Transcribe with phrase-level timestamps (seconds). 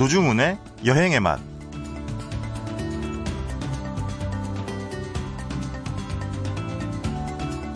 [0.00, 1.38] 노중훈의 여행의 맛.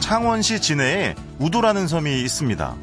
[0.01, 2.77] 창원시 진해에 우도라는 섬이 있습니다.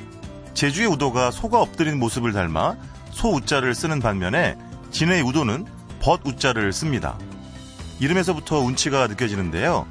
[0.53, 2.75] 제주의 우도가 소가 엎드린 모습을 닮아
[3.09, 4.59] 소우자를 쓰는 반면에
[4.91, 5.65] 진해의 우도는
[6.01, 7.17] 벗우자를 씁니다.
[7.99, 9.87] 이름에서부터 운치가 느껴지는데요.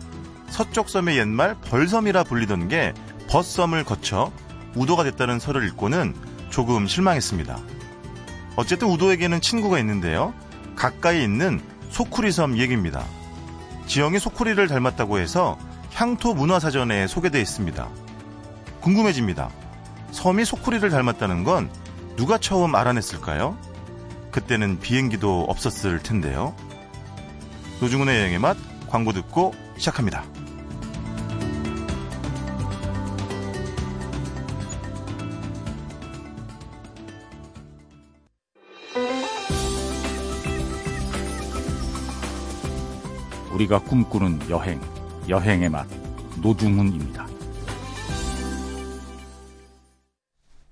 [0.48, 2.94] 서쪽 섬의 옛말 벌섬이라 불리던 게
[3.28, 4.30] 벗섬을 거쳐
[4.76, 6.14] 우도가 됐다는 설을 읽고는
[6.50, 7.79] 조금 실망했습니다.
[8.56, 10.34] 어쨌든 우도에게는 친구가 있는데요.
[10.76, 11.60] 가까이 있는
[11.90, 13.04] 소쿠리섬 얘기입니다.
[13.86, 15.58] 지형이 소쿠리를 닮았다고 해서
[15.92, 17.88] 향토 문화사전에 소개되어 있습니다.
[18.80, 19.50] 궁금해집니다.
[20.12, 21.70] 섬이 소쿠리를 닮았다는 건
[22.16, 23.56] 누가 처음 알아냈을까요?
[24.30, 26.54] 그때는 비행기도 없었을 텐데요.
[27.80, 28.56] 노중훈의 여행의 맛
[28.88, 30.24] 광고 듣고 시작합니다.
[43.60, 44.80] 우리가 꿈꾸는 여행,
[45.28, 45.86] 여행의 맛,
[46.40, 47.26] 노중훈입니다.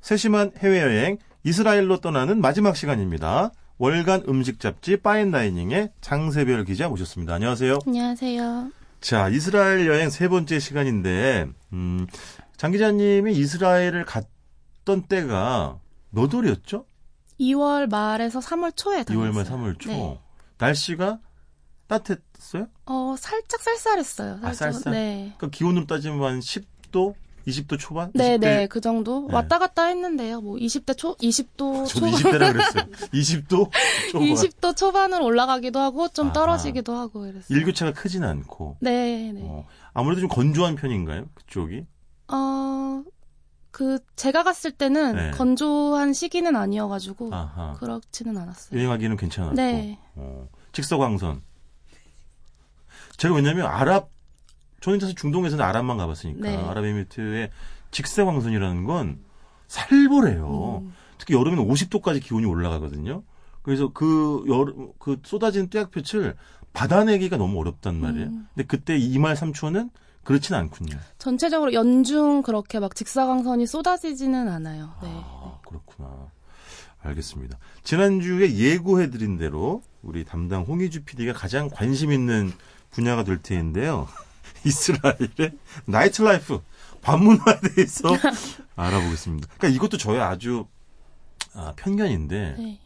[0.01, 3.53] 세심한 해외여행 이스라엘로 떠나는 마지막 시간입니다.
[3.77, 7.35] 월간 음식 잡지 파인다이닝의 장세별 기자 모셨습니다.
[7.35, 7.81] 안녕하세요.
[7.87, 8.71] 안녕하세요.
[9.01, 12.07] 자, 이스라엘 여행 세 번째 시간인데, 음,
[12.57, 15.79] 장 기자님이 이스라엘을 갔던 때가
[16.11, 16.87] 몇 월이었죠?
[17.39, 19.31] 2월 말에서 3월 초에 다녔어요.
[19.31, 19.91] 2월 말 3월 초.
[19.91, 20.19] 네.
[20.59, 21.21] 날씨가
[21.89, 22.69] 따뜻했어요?
[22.87, 24.35] 어, 살짝 쌀쌀했어요.
[24.43, 24.73] 아, 살짝.
[24.75, 24.93] 쌀쌀?
[24.93, 25.35] 네.
[25.39, 27.15] 그러니까 기온으로 따지면 한 10도,
[27.47, 28.11] 20도 초반?
[28.15, 28.41] 네, 20대?
[28.41, 29.27] 네, 그 정도.
[29.29, 29.35] 네.
[29.35, 30.43] 왔다 갔다 했는데요.
[30.43, 32.11] 뭐 20대 초, 20도 저도 초반.
[32.13, 32.85] 20대라 그랬어요.
[33.15, 33.49] 20도
[34.13, 34.29] 초반.
[34.29, 36.35] 20도 초반으로 올라가기도 하고 좀 아하.
[36.35, 37.59] 떨어지기도 하고 이랬어요.
[37.59, 38.77] 일교차가 크진 않고.
[38.81, 39.41] 네, 네.
[39.45, 41.25] 어, 아무래도 좀 건조한 편인가요?
[41.35, 41.87] 그쪽이?
[42.31, 43.03] 어,
[43.71, 45.31] 그 제가 갔을 때는 네.
[45.31, 47.75] 건조한 시기는 아니어가지고 아하.
[47.79, 48.79] 그렇지는 않았어요.
[48.79, 49.55] 여행하기는 괜찮았고.
[49.55, 49.99] 네.
[50.17, 51.48] 어, 직서광선.
[53.19, 54.11] 제가 왜냐면 아랍,
[54.81, 56.57] 저는 사실 중동에서는 아랍만 가봤으니까 네.
[56.57, 57.51] 아랍에미리트의
[57.91, 59.19] 직서광선이라는 건
[59.67, 60.83] 살벌해요.
[60.85, 60.95] 음.
[61.19, 63.23] 특히 여름에는 50도까지 기온이 올라가거든요.
[63.63, 66.37] 그래서 그 여름 그 쏟아지는 떼약볕을
[66.73, 68.27] 받아내기가 너무 어렵단 말이에요.
[68.27, 68.47] 음.
[68.55, 69.91] 근데 그때 이말 삼초는
[70.23, 70.97] 그렇진 않군요.
[71.19, 74.95] 전체적으로 연중 그렇게 막 직사광선이 쏟아지지는 않아요.
[75.03, 75.09] 네.
[75.11, 76.31] 아, 그렇구나.
[77.03, 77.59] 알겠습니다.
[77.83, 82.53] 지난주에 예고해드린 대로 우리 담당 홍희주 PD가 가장 관심 있는
[82.91, 84.09] 분야가 될 텐데요.
[84.65, 85.53] 이스라엘의
[85.87, 86.61] night life,
[87.03, 88.09] 밤문화에 대해서
[88.77, 89.49] 알아보겠습니다.
[89.57, 90.67] 그러니까 이것도 저의 아주
[91.55, 92.79] 아, 편견인데, 네.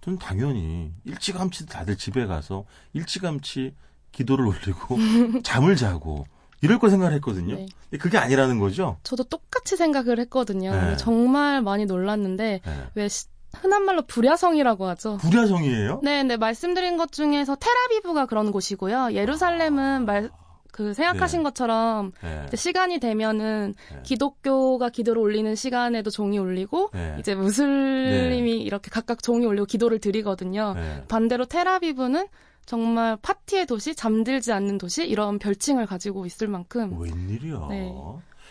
[0.00, 3.74] 전 당연히 일찌감치 다들 집에 가서 일찌감치
[4.12, 4.98] 기도를 올리고
[5.44, 6.26] 잠을 자고
[6.62, 7.54] 이럴 거 생각을 했거든요.
[7.56, 7.66] 네.
[7.90, 8.98] 근데 그게 아니라는 거죠.
[9.02, 10.72] 저도 똑같이 생각을 했거든요.
[10.72, 10.96] 네.
[10.96, 12.86] 정말 많이 놀랐는데 네.
[12.94, 15.18] 왜 시- 흔한 말로 불야성이라고 하죠.
[15.18, 16.00] 불야성이에요?
[16.02, 19.10] 네, 네 말씀드린 것 중에서 테라비브가 그런 곳이고요.
[19.12, 20.30] 예루살렘은 말
[20.72, 21.44] 그 생각하신 네.
[21.44, 22.56] 것처럼 네.
[22.56, 24.02] 시간이 되면은 네.
[24.02, 27.16] 기독교가 기도를 올리는 시간에도 종이 울리고 네.
[27.18, 30.74] 이제 무슬림이 이렇게 각각 종이 울리고 기도를 드리거든요.
[30.74, 31.04] 네.
[31.08, 32.28] 반대로 테라비브는
[32.66, 37.66] 정말 파티의 도시, 잠들지 않는 도시 이런 별칭을 가지고 있을 만큼 웬일이야.
[37.68, 37.92] 네.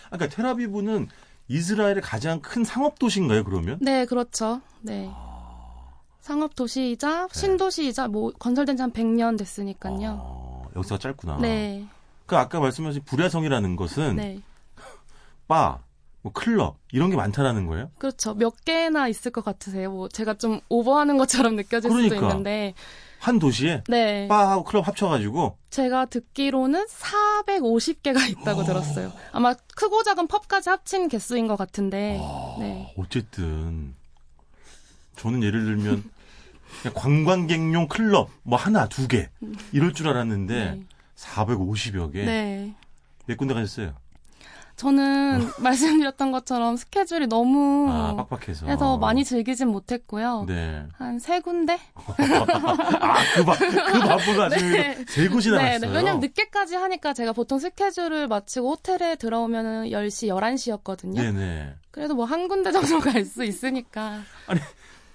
[0.09, 1.07] 그러니까 테라비브는
[1.49, 3.77] 이스라엘의 가장 큰 상업 도시인가요, 그러면?
[3.81, 4.61] 네, 그렇죠.
[4.81, 5.09] 네.
[6.21, 10.65] 상업 도시이자 신도시이자 뭐 건설된 지 한 100년 됐으니까요.
[10.65, 11.39] 아, 역사가 짧구나.
[11.41, 11.85] 네.
[12.27, 14.39] 그 아까 말씀하신 불야성이라는 것은 네.
[15.47, 15.79] 바,
[16.21, 17.89] 뭐 클럽 이런 게 많다라는 거예요?
[17.97, 18.35] 그렇죠.
[18.35, 19.89] 몇 개나 있을 것 같으세요?
[19.91, 22.27] 뭐 제가 좀 오버하는 것처럼 느껴질 수도 그러니까.
[22.29, 22.73] 있는데.
[23.19, 24.27] 한 도시에 네.
[24.27, 29.11] 바하고 클럽 합쳐가지고 제가 듣기로는 450개가 있다고 들었어요.
[29.33, 32.19] 아마 크고 작은 펍까지 합친 개수인 것 같은데.
[32.59, 32.93] 네.
[32.97, 33.93] 어쨌든
[35.17, 36.09] 저는 예를 들면
[36.93, 39.29] 관광객용 클럽 뭐 하나 두 개
[39.73, 40.83] 이럴 줄 알았는데 네.
[41.17, 42.23] 450여 개.
[42.25, 42.73] 네.
[43.25, 43.93] 몇 군데 가셨어요?
[44.79, 48.65] 저는 말씀드렸던 것처럼 스케줄이 너무 아 빡빡해서.
[48.67, 50.45] 해서 많이 즐기진 못했고요.
[50.47, 50.85] 네.
[50.97, 51.77] 한 세 군데?
[51.95, 55.05] 아그 바, 그 바쁜 아침에 네.
[55.09, 55.89] 세 곳이나 네, 갔어요.
[55.91, 55.97] 네.
[55.97, 61.15] 왜냐면 늦게까지 하니까 제가 보통 스케줄을 마치고 호텔에 들어오면은 10시, 11시였거든요.
[61.17, 61.73] 네네.
[61.91, 64.21] 그래도 뭐 한 군데 정도 갈 수 있으니까.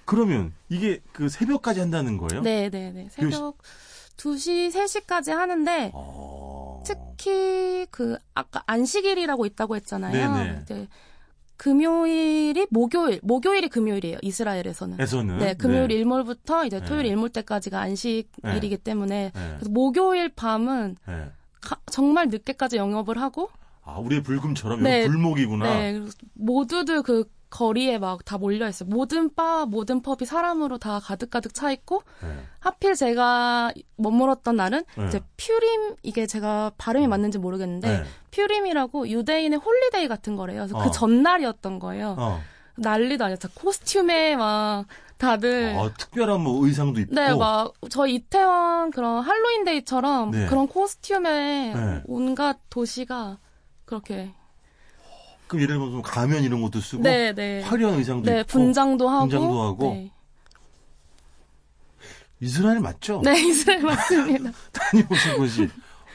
[0.05, 2.43] 그러면 이게 그 새벽까지 한다는 거예요?
[2.43, 3.07] 네, 네, 네.
[3.09, 3.57] 새벽
[4.17, 6.83] 2시, 3시까지 하는데 어...
[6.85, 10.13] 특히 그 아까 안식일이라고 있다고 했잖아요.
[10.13, 10.59] 네네.
[10.63, 10.87] 이제
[11.57, 14.17] 금요일이 목요일, 목요일이 금요일이에요.
[14.21, 14.99] 이스라엘에서는.
[14.99, 15.95] 에서는 네, 금요일 네.
[15.95, 16.85] 일몰부터 이제 네.
[16.85, 19.53] 토요일 일몰 때까지가 안식일이기 때문에 네.
[19.55, 21.31] 그래서 목요일 밤은 네.
[21.61, 23.49] 가- 정말 늦게까지 영업을 하고
[23.83, 25.05] 아, 우리의 불금처럼 네.
[25.07, 25.65] 불목이구나.
[25.65, 26.01] 네,
[26.33, 27.23] 모두들 그
[27.55, 28.89] 거리에 막 다 몰려 있어요.
[28.89, 32.27] 모든 바, 모든 펍이 사람으로 다 가득가득 차 있고 네.
[32.59, 35.07] 하필 제가 머물었던 날은 네.
[35.07, 38.03] 이제 퓨림 이게 제가 발음이 맞는지 모르겠는데 네.
[38.31, 40.67] 퓨림이라고 유대인의 holiday 같은 거래요.
[40.67, 40.83] 그래서 어.
[40.83, 42.15] 그 전날이었던 거예요.
[42.17, 42.41] 어.
[42.77, 43.47] 난리도 아니었어.
[43.55, 44.85] costume에 막
[45.17, 47.15] 다들 아, 특별한 뭐 의상도 입고.
[47.15, 50.47] 네, 막, 저희 이태원 그런 할로윈데이처럼 네.
[50.47, 52.01] 그런 costume에 네.
[52.05, 53.37] 온갖 도시가
[53.85, 54.33] 그렇게.
[55.47, 57.61] 그럼 예를 들면 좀 가면 이런 것도 쓰고 네, 네.
[57.61, 59.27] 화려한 의상도 네, 입고 분장도 하고.
[59.27, 59.89] 분장도 하고.
[59.93, 60.11] 네,
[62.39, 63.21] 이스라엘 맞죠?
[63.23, 64.51] 네 이스라엘 맞습니다.
[64.71, 65.69] 다녀오신 곳이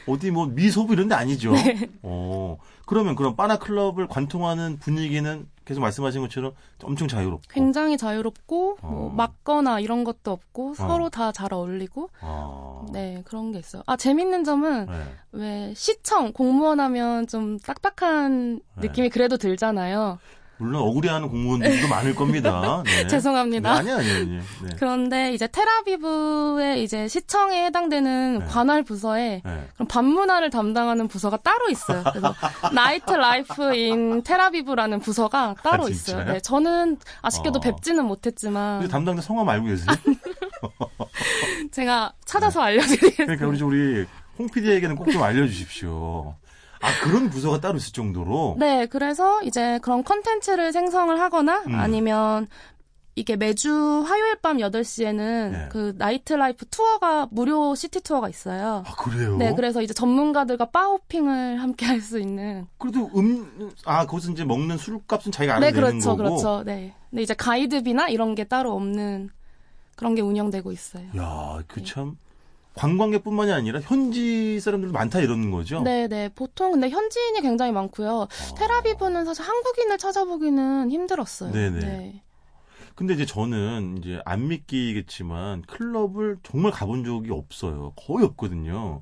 [0.07, 1.51] 어디 뭐 미소부 이런 데 아니죠?
[1.53, 1.89] 네.
[2.03, 2.57] 어.
[2.85, 6.51] 그러면 그런 바나 클럽을 관통하는 분위기는 계속 말씀하신 것처럼
[6.83, 7.47] 엄청 자유롭고.
[7.49, 9.09] 굉장히 자유롭고, 뭐, 어.
[9.15, 12.85] 맞거나 이런 것도 없고, 서로 다잘 어울리고, 아.
[12.91, 13.81] 네, 그런 게 있어요.
[13.85, 15.03] 아, 재밌는 점은, 네.
[15.31, 18.87] 왜, 시청, 공무원 하면 좀 딱딱한 네.
[18.87, 20.19] 느낌이 그래도 들잖아요.
[20.61, 22.83] 물론 억울해하는 공무원들도 많을 겁니다.
[22.85, 23.07] 네.
[23.07, 23.73] 죄송합니다.
[23.73, 24.41] 네, 아니요, 아니요, 아니요.
[24.61, 24.69] 네.
[24.77, 28.45] 그런데 이제 텔아비브의 이제 시청에 해당되는 네.
[28.45, 29.67] 관할 부서에 네.
[29.73, 32.03] 그럼 밤문화를 담당하는 부서가 따로 있어요.
[32.03, 32.35] 그래서
[32.73, 36.23] nightlife in Tel Aviv라는 부서가 따로 아, 있어요.
[36.25, 37.61] 네, 저는 아쉽게도 어.
[37.61, 39.87] 뵙지는 못했지만 담당자 성함 알고 계세요?
[41.71, 43.35] 제가 찾아서 알려드리겠습니다.
[43.35, 44.05] 그러니까 우리, 우리
[44.37, 46.35] 홍 PD에게는 꼭 좀 알려주십시오.
[46.81, 48.55] 아, 그런 부서가 따로 있을 정도로?
[48.59, 51.75] 네, 그래서 이제 그런 컨텐츠를 생성을 하거나 음.
[51.75, 52.47] 아니면
[53.15, 55.67] 이게 매주 화요일 밤 8시에는 네.
[55.69, 58.83] 그 nightlife 투어가 무료 시티 투어가 있어요.
[58.87, 59.35] 아, 그래요?
[59.37, 62.65] 네, 그래서 이제 전문가들과 bar hopping을 함께 할 수 있는.
[62.77, 66.17] 그래도 음, 아, 거기서 이제 먹는 술값은 자기가 네, 알아서 내는 그렇죠, 거고.
[66.17, 66.63] 그렇죠.
[66.63, 66.93] 네.
[67.09, 69.29] 근데 이제 가이드비나 이런 게 따로 없는
[69.97, 71.03] 그런 게 운영되고 있어요.
[71.17, 71.63] 야, 네.
[71.67, 72.17] 그 참.
[72.75, 75.81] 관광객뿐만이 아니라 현지 사람들도 많다 이러는 거죠?
[75.81, 76.29] 네, 네.
[76.33, 78.27] 보통 근데 현지인이 굉장히 많고요.
[78.57, 81.49] 테라비브는 사실 한국인을 찾아보기는 힘들었어요.
[81.49, 81.53] 아.
[81.53, 81.79] 네네.
[81.79, 82.23] 네.
[82.95, 87.93] 근데 이제 저는 이제 안 믿기겠지만 클럽을 정말 가본 적이 없어요.
[87.95, 89.01] 거의 없거든요.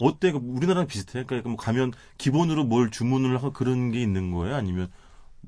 [0.00, 0.32] 어때?
[0.32, 1.24] 그 우리나라랑 비슷해?
[1.24, 4.54] 그러니까 뭐 가면 기본으로 뭘 주문을 하고 그런 게 있는 거예요?
[4.54, 4.90] 아니면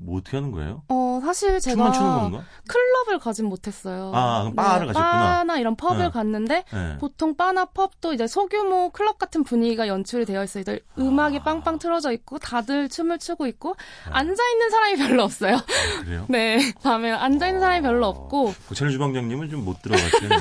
[0.01, 0.83] 뭐 어떻게 하는 거예요?
[0.89, 2.43] 어, 사실 제가 춤만 추는 건가?
[2.67, 4.11] 클럽을 가진 못했어요.
[4.15, 5.11] 아, 그럼 바를 가셨구나.
[5.37, 6.09] 바나 이런 펍을 네.
[6.09, 6.97] 갔는데 네.
[6.99, 10.63] 보통 바나 펍도 이제 소규모 클럽 같은 분위기가 연출이 되어 있어요.
[10.67, 10.77] 아.
[11.01, 13.75] 음악이 빵빵 틀어져 있고 다들 춤을 추고 있고
[14.09, 15.55] 앉아 있는 사람이 별로 없어요.
[15.55, 16.25] 아, 그래요?
[16.29, 20.39] 네, 밤에 앉아 있는 사람이 별로 없고 고철 주방장님은 좀 못 들어갔겠네요.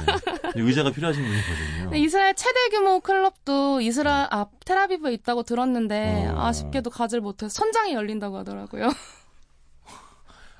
[0.55, 1.97] 의자가 필요하신 분이거든요.
[1.97, 6.41] 이스라엘 최대 규모 클럽도 이스라엘 아 테라비브에 있다고 들었는데 어.
[6.47, 8.89] 아쉽게도 가질 못해서 천장이 열린다고 하더라고요.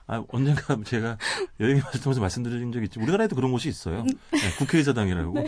[0.07, 1.19] 아, 언젠가 제가
[1.61, 2.99] 여행 갔을 때 말씀드린 적이 있지.
[3.01, 4.01] 우리나라에도 그런 곳이 있어요.
[4.01, 4.07] 음.
[4.33, 5.35] 네, 국회의사당이라고.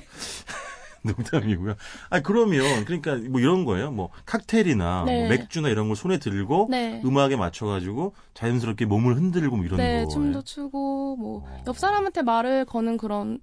[1.02, 1.76] 농담이고요.
[2.10, 3.93] 아, 그러면, 그러니까 뭐 이런 거예요.
[3.93, 5.20] 뭐 칵테일이나 네.
[5.20, 7.00] 뭐 맥주나 이런 걸 손에 들고 네.
[7.05, 10.08] 음악에 맞춰가지고 자연스럽게 몸을 흔들고 뭐 이런 네, 거예요.
[10.08, 11.64] 춤도 추고 뭐 어.
[11.69, 13.38] 옆 사람한테 말을 거는 그런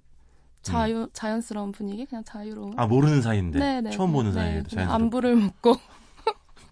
[0.60, 2.74] 자유 자연스러운 분위기 그냥 자유로운.
[2.76, 3.58] 아, 모르는 사이인데.
[3.58, 4.92] 네, 네, 처음 보는 네, 사이에 자연스럽게.
[4.92, 5.76] 안부를 묻고.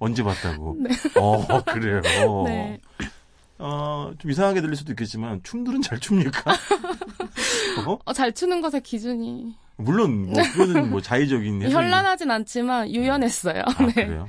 [0.01, 0.77] 언제 봤다고.
[0.85, 0.91] 네.
[1.19, 2.03] 어, 그래요.
[2.45, 2.79] 네.
[3.59, 6.53] 어, 좀 이상하게 들릴 수도 있겠지만 춤들은 잘 춥니까?
[7.87, 7.99] 어?
[8.05, 13.63] 어, 잘 추는 것의 기준이 물론 뭐 그거는 뭐 자의적인 현란하진 않지만 유연했어요.
[13.65, 13.93] 아, 네.
[13.93, 14.29] 그래요?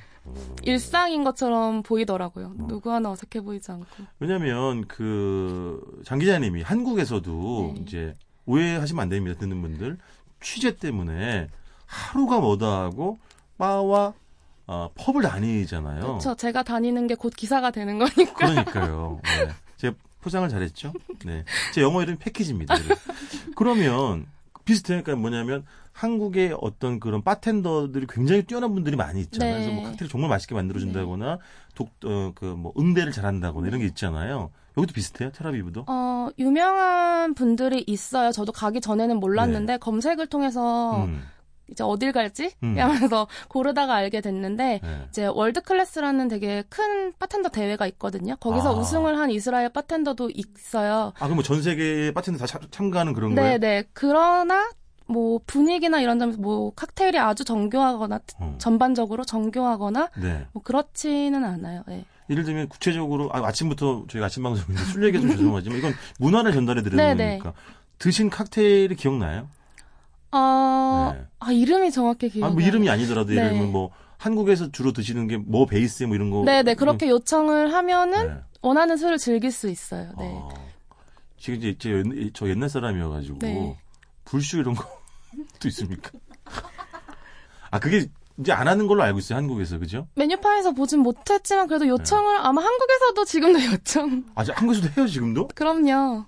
[0.63, 2.53] 일상인 것처럼 보이더라고요.
[2.67, 3.85] 누구 하나 어색해 보이지 않고.
[4.19, 7.81] 왜냐면 그장 기자님이 한국에서도 네.
[7.81, 8.13] 이제
[8.47, 9.39] 오해하시면 안 됩니다.
[9.39, 9.97] 듣는 분들
[10.41, 11.47] 취재 때문에
[11.85, 13.19] 하루가 뭐다 하고
[13.59, 14.13] 바와
[14.67, 16.01] 어, 펍을 다니잖아요.
[16.01, 16.35] 그렇죠.
[16.35, 18.33] 제가 다니는 게 곧 기사가 되는 거니까.
[18.33, 19.19] 그러니까요.
[19.45, 19.49] 네.
[19.77, 20.93] 제가 포장을 잘했죠.
[21.25, 21.43] 네.
[21.73, 22.75] 제 영어 이름 패키지입니다.
[23.55, 24.25] 그러면
[24.65, 25.03] 비슷해요.
[25.03, 29.53] 그러니까 뭐냐면 한국의 어떤 그런 바텐더들이 굉장히 뛰어난 분들이 많이 있잖아요.
[29.59, 29.65] 네.
[29.65, 31.37] 그래서 뭐 칵테일 정말 맛있게 만들어준다거나
[31.75, 34.49] 독, 어, 그 뭐 응대를 잘한다거나 이런 게 있잖아요.
[34.77, 35.31] 여기도 비슷해요.
[35.31, 35.85] 테라비브도.
[35.87, 38.31] 어, 유명한 분들이 있어요.
[38.33, 41.13] 저도 가기 전에는 몰랐는데 검색을 통해서 네.
[41.13, 41.23] 음.
[41.71, 42.75] 이제 어딜 갈지 음.
[42.77, 45.05] 하면서 고르다가 알게 됐는데 네.
[45.09, 48.35] 이제 World Class라는 되게 큰 바텐더 대회가 있거든요.
[48.37, 48.79] 거기서 아.
[48.79, 51.11] 우승을 한 이스라엘 바텐더도 있어요.
[51.17, 53.51] 아, 그럼 뭐 전 세계 바텐더 다 참- 참가하는 그런 거예요?
[53.51, 53.83] 네, 네.
[53.93, 54.69] 그러나
[55.07, 58.55] 뭐 분위기나 이런 점에서 뭐 칵테일이 아주 정교하거나 어.
[58.59, 60.47] 전반적으로 정교하거나 네.
[60.51, 61.83] 뭐 그렇지는 않아요.
[61.87, 62.05] 네.
[62.29, 66.81] 예를 들면 구체적으로 아, 아침부터 저희가 아침 방송인데 술 얘기 좀 죄송하지만 이건 문화를 전달해
[66.81, 67.37] 드리는 네, 네.
[67.37, 67.53] 거니까
[67.99, 69.47] 드신 칵테일이 기억나요?
[70.37, 71.25] 어, 네.
[71.39, 73.49] 아 이름이 정확히 기억이 아, 뭐안 이름이 아니더라도 예를 네.
[73.51, 76.43] 들면 뭐 한국에서 주로 드시는 게 뭐 베이스 뭐 이런 거.
[76.45, 76.73] 네, 네.
[76.75, 78.33] 그렇게 요청을 하면은 네.
[78.61, 80.11] 원하는 술을 즐길 수 있어요.
[80.17, 80.35] 네.
[80.41, 80.49] 아,
[81.37, 83.77] 지금 이제 저, 옛- 저 옛날 사람이어가지고 네.
[84.25, 86.11] 불쇼 이런 것도 있습니까?
[87.71, 89.77] 아 그게 이제 안 하는 걸로 알고 있어요, 한국에서.
[89.79, 90.07] 그죠?
[90.15, 94.23] 메뉴판에서 보진 못했지만 그래도 요청을 아마 한국에서도 지금도 요청.
[94.35, 95.47] 아, 저 한국에서도 해요, 지금도?
[95.55, 96.25] 그럼요.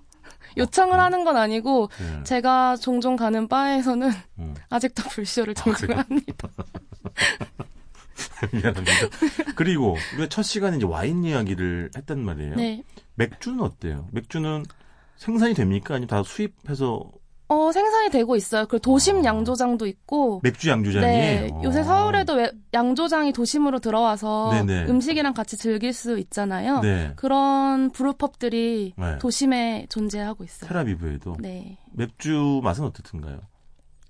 [0.58, 2.24] 요청을 하는 건 아니고 네.
[2.24, 4.56] 제가 종종 가는 바에서는 음.
[4.70, 6.04] 아직도 불쇼를 종종 그래요?
[6.08, 6.50] 합니다.
[8.52, 8.92] 미안합니다.
[9.56, 12.56] 그리고 우리가 첫 시간에 이제 와인 이야기를 했단 말이에요.
[12.56, 12.84] 네.
[13.16, 14.08] 맥주는 어때요?
[14.12, 14.66] 맥주는
[15.18, 15.96] 생산이 됩니까?
[15.96, 17.10] 아니면 다 수입해서
[17.50, 18.66] 어, 생산이 되고 있어요.
[18.68, 20.42] 그리고 도심 양조장도 있고.
[20.44, 21.06] 맥주 양조장이?
[21.06, 21.50] 네.
[21.52, 21.62] 어.
[21.64, 24.90] 요새 서울에도 왜- 양조장이 도심으로 들어와서 네네.
[24.92, 26.82] 음식이랑 같이 즐길 수 있잖아요.
[26.82, 27.14] 네.
[27.16, 29.18] 그런 브루펍들이 네.
[29.20, 30.68] 도심에 존재하고 있어요.
[30.68, 31.78] 테라비브에도 네.
[31.94, 33.40] 맥주 맛은 어떻든가요?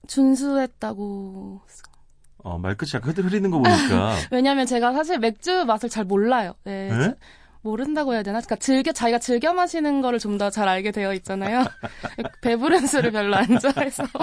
[0.07, 1.61] 준수했다고.
[2.43, 6.53] 어, 말끝이 약간 흐- 흐리는 거 보니까 왜냐면 제가 사실 맥주 맛을 잘 몰라요.
[6.63, 6.89] 네.
[6.89, 7.13] 네?
[7.67, 8.39] 모른다고 해야 되나?
[8.39, 11.65] 그러니까 즐겨 자기가 즐겨 마시는 거를 좀 더 잘 알게 되어 있잖아요.
[12.41, 14.03] 배부른 술을 별로 안 좋아해서.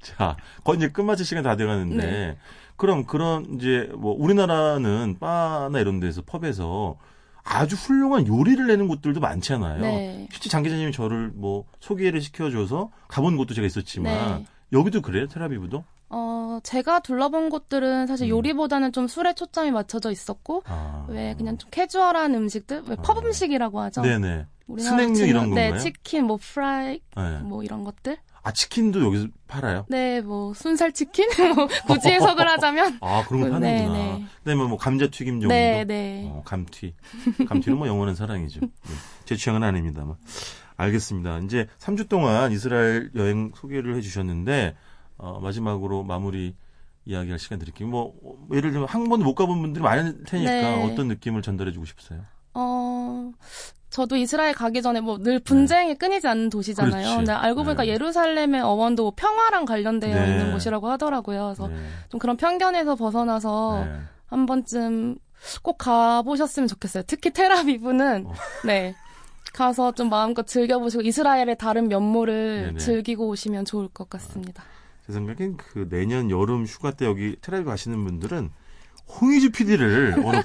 [0.00, 2.36] 자, 거의 이제 끝마칠 시간 다 돼가는데 네.
[2.76, 6.98] 그럼 그런 이제 뭐 우리나라는 바나 이런 데서 펍에서
[7.42, 9.80] 아주 훌륭한 요리를 내는 곳들도 많잖아요.
[9.80, 10.28] 네.
[10.30, 14.46] 실제 장 기자님이 저를 뭐 소개를 시켜줘서 가본 곳도 제가 있었지만 네.
[14.72, 15.84] 여기도 그래요, 테라비브도?
[16.10, 18.30] 어, 제가 둘러본 곳들은 사실 음.
[18.30, 21.06] 요리보다는 좀 술에 초점이 맞춰져 있었고, 아.
[21.08, 22.82] 왜 그냥 좀 캐주얼한 음식들?
[22.88, 23.20] 왜펍 아.
[23.20, 24.02] 음식이라고 하죠?
[24.02, 24.46] 네네.
[24.78, 25.78] 스낵류 이런 네, 건가요?
[25.78, 27.38] 치킨, 뭐 프라이, 네.
[27.40, 28.16] 뭐 이런 것들?
[28.42, 29.86] 아 치킨도 여기서 팔아요?
[29.88, 31.26] 네, 뭐 순살 치킨?
[31.56, 32.98] 뭐 굳이 해석을 하자면?
[33.00, 33.92] 아 그런 거 네, 파는구나.
[33.94, 34.24] 네.
[34.44, 35.48] 그다음에 뭐 감자 튀김 정도.
[35.48, 36.28] 네, 네.
[36.30, 36.94] 어, 감튀.
[37.48, 38.60] 감튀는 뭐 영원한 사랑이죠.
[38.60, 38.68] 네.
[39.24, 40.16] 제 취향은 아닙니다만.
[40.76, 41.38] 알겠습니다.
[41.38, 44.76] 이제 3주 동안 이스라엘 여행 소개를 해주셨는데
[45.16, 46.56] 어, 마지막으로 마무리
[47.06, 47.88] 이야기할 시간 드릴게요.
[47.88, 50.90] 뭐 어, 예를 들면 한 번도 못 가본 분들이 많을 테니까 네.
[50.92, 52.20] 어떤 느낌을 전달해주고 싶으세요?
[52.54, 53.30] 어,
[53.90, 56.94] 저도 이스라엘 가기 전에 뭐 늘 분쟁이 끊이지 않는 도시잖아요.
[56.96, 57.02] 네.
[57.02, 57.16] 그렇지.
[57.16, 57.90] 근데 알고 보니까 네.
[57.90, 60.30] 예루살렘의 어원도 평화랑 관련되어 네.
[60.30, 61.44] 있는 곳이라고 하더라고요.
[61.46, 61.76] 그래서 네.
[62.08, 64.00] 좀 그런 편견에서 벗어나서 네.
[64.26, 65.16] 한 번쯤
[65.62, 67.04] 꼭 가보셨으면 좋겠어요.
[67.06, 68.32] 특히 테라비브는 어.
[68.66, 68.94] 네
[69.52, 72.76] 가서 좀 마음껏 즐겨보시고 이스라엘의 다른 면모를.
[72.78, 74.64] 즐기고 오시면 좋을 것 같습니다.
[75.06, 78.50] 제 생각엔 그 내년 여름 휴가 때 여기 테라비브 가시는 분들은
[79.20, 80.42] 홍희주 PD를 어느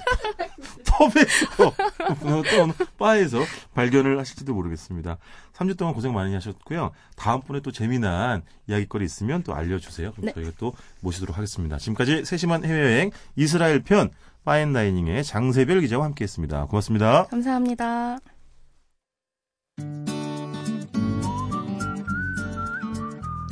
[0.84, 1.72] 펍에서
[2.20, 3.38] 또 어느 바에서
[3.74, 5.16] 발견을 하실지도 모르겠습니다.
[5.54, 6.90] 3주 동안 고생 많이 하셨고요.
[7.16, 10.12] 다음번에 또 재미난 이야기거리 있으면 또 알려주세요.
[10.12, 10.32] 그럼 네.
[10.34, 11.78] 저희가 또 모시도록 하겠습니다.
[11.78, 14.10] 지금까지 세심한 해외여행 이스라엘 편
[14.44, 16.66] 파인다이닝의 장세별 기자와 함께했습니다.
[16.66, 17.24] 고맙습니다.
[17.26, 18.18] 감사합니다.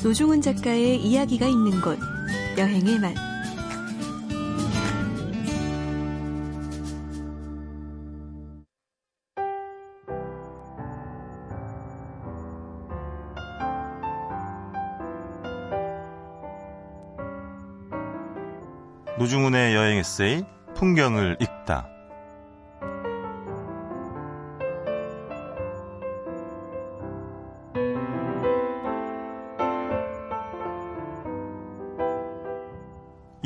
[0.02, 1.98] 노중훈 작가의 이야기가 있는 곳
[2.56, 3.14] 여행의 맛
[19.18, 20.44] 노중훈의 여행 에세이
[20.76, 21.97] 풍경을 읽다.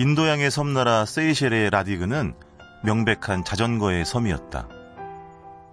[0.02, 2.34] 인도양의 섬나라 세이셸의 라디그는
[2.82, 4.68] 명백한 자전거의 섬이었다.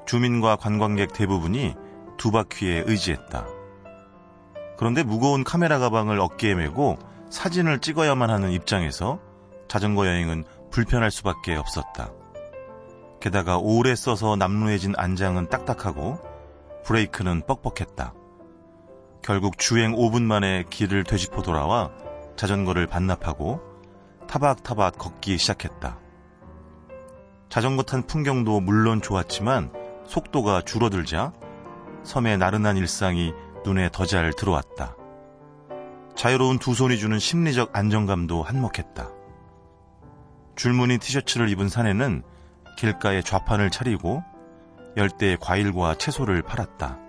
[0.05, 1.73] 주민과 관광객 대부분이
[2.15, 3.47] 두 바퀴에 의지했다.
[4.77, 6.99] 그런데 무거운 카메라 가방을 어깨에 메고
[7.31, 9.17] 사진을 찍어야만 하는 입장에서
[9.67, 12.11] 자전거 여행은 불편할 수밖에 없었다.
[13.19, 16.19] 게다가 오래 써서 남루해진 안장은 딱딱하고
[16.85, 18.13] 브레이크는 뻑뻑했다.
[19.23, 21.89] 결국 주행 5분 만에 길을 되짚어 돌아와
[22.35, 23.68] 자전거를 반납하고
[24.29, 25.97] 타박타박 걷기 시작했다.
[27.49, 29.73] 자전거 탄 풍경도 물론 좋았지만
[30.05, 31.33] 속도가 줄어들자
[32.03, 33.33] 섬의 나른한 일상이
[33.65, 34.95] 눈에 더 잘 들어왔다.
[36.15, 39.09] 자유로운 두 손이 주는 심리적 안정감도 한몫했다.
[40.55, 42.21] 줄무늬 티셔츠를 입은 사내는
[42.77, 44.23] 길가에 좌판을 차리고
[44.95, 46.99] 열대의 과일과 채소를 팔았다.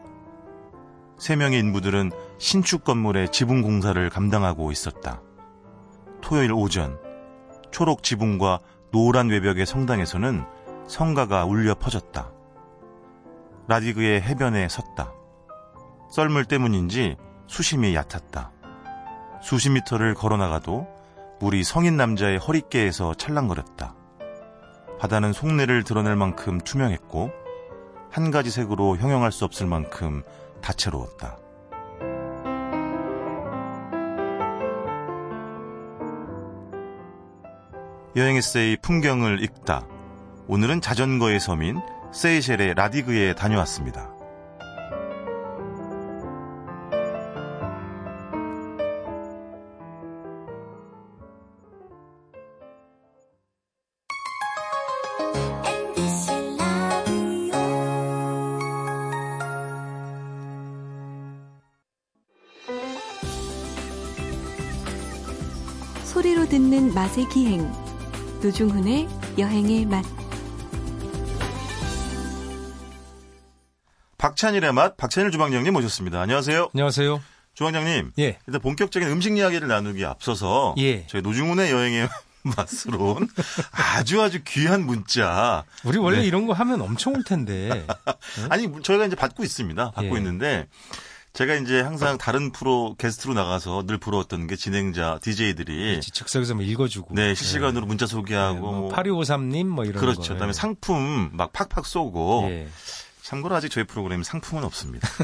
[1.18, 5.20] 세 명의 인부들은 신축 건물의 지붕 공사를 감당하고 있었다.
[6.22, 6.98] 토요일 오전,
[7.70, 8.60] 초록 지붕과
[8.90, 10.44] 노란 외벽의 성당에서는
[10.86, 12.30] 성가가 울려 퍼졌다.
[13.68, 15.12] 라디그의 해변에 섰다.
[16.10, 18.50] 썰물 때문인지 수심이 얕았다.
[19.42, 20.86] 수십 미터를 걸어나가도
[21.40, 23.94] 물이 성인 남자의 허리께에서 찰랑거렸다.
[24.98, 27.30] 바다는 속내를 드러낼 만큼 투명했고
[28.10, 30.22] 한 가지 색으로 형용할 수 없을 만큼
[30.60, 31.39] 다채로웠다.
[38.16, 39.86] 여행 에세이 풍경을 읽다.
[40.48, 41.80] 오늘은 자전거의 섬인
[42.12, 44.10] 세이셸의 라디그에 다녀왔습니다.
[66.02, 67.70] 소리로 듣는 맛의 기행
[68.42, 69.06] 노중훈의
[69.38, 70.02] 여행의 맛
[74.16, 76.22] 박찬일의 맛 박찬일 주방장님 모셨습니다.
[76.22, 76.70] 안녕하세요.
[76.74, 77.20] 안녕하세요.
[77.54, 78.12] 주방장님.
[78.18, 78.38] 예.
[78.46, 81.06] 일단 본격적인 음식 이야기를 나누기 앞서서 예.
[81.06, 82.08] 저희 노중훈의 여행의
[82.56, 83.28] 맛으로 온
[83.72, 85.64] 아주 아주 귀한 문자.
[85.84, 86.26] 우리 원래 네.
[86.26, 87.86] 이런 거 하면 엄청 올 텐데.
[88.48, 89.90] 아니 저희가 이제 받고 있습니다.
[89.90, 90.18] 받고 예.
[90.18, 90.66] 있는데
[91.32, 97.14] 제가 이제 항상 다른 프로 게스트로 나가서 늘 부러웠던 게 진행자 DJ들이 즉석에서 뭐 읽어주고.
[97.14, 100.22] 네 실시간으로 문자 소개하고 뭐 8253님 뭐 이런 그렇죠.
[100.22, 100.28] 거.
[100.34, 102.68] 그다음에 상품 막 팍팍 쏘고 예.
[103.22, 105.08] 참고로 아직 저희 프로그램에 상품은 없습니다.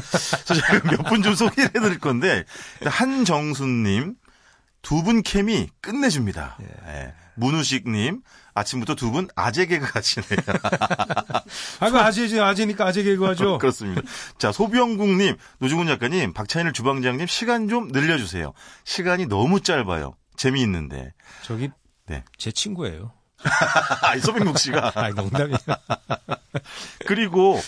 [0.45, 2.45] 그래서 제가 몇분 좀 소개를 해드릴 건데
[2.85, 4.15] 한정순님
[4.81, 6.57] 두분 케미 끝내줍니다.
[6.87, 7.13] 예.
[7.35, 8.21] 문우식님
[8.57, 10.39] 아침부터 두 분 아재 개그 하시네요.
[11.79, 13.57] 아, 그 아재지, 아재니까 아재 개그 하죠.
[13.59, 14.01] 그렇습니다.
[14.37, 18.53] 자 소병국님 노중훈 작가님 박찬일 주방장님 시간 좀 늘려주세요.
[18.83, 20.15] 시간이 너무 짧아요.
[20.35, 21.13] 재미있는데.
[21.43, 21.69] 저기,
[22.05, 22.23] 네.
[22.37, 23.11] 제 친구예요.
[24.01, 24.91] 아, 소병국 씨가.
[24.99, 25.57] 아이, 농담이야.
[27.07, 27.59] 그리고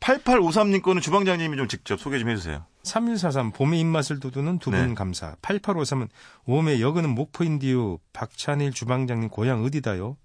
[0.00, 2.64] 8853님 거는 주방장님이 좀 직접 소개 좀 해주세요.
[2.84, 4.94] 3143, 봄의 입맛을 돋우는 두분 네.
[4.94, 5.34] 감사.
[5.42, 6.08] 8853은,
[6.46, 10.16] 웜의 여그는 목포인디오, 박찬일 주방장님 고향 어디다요?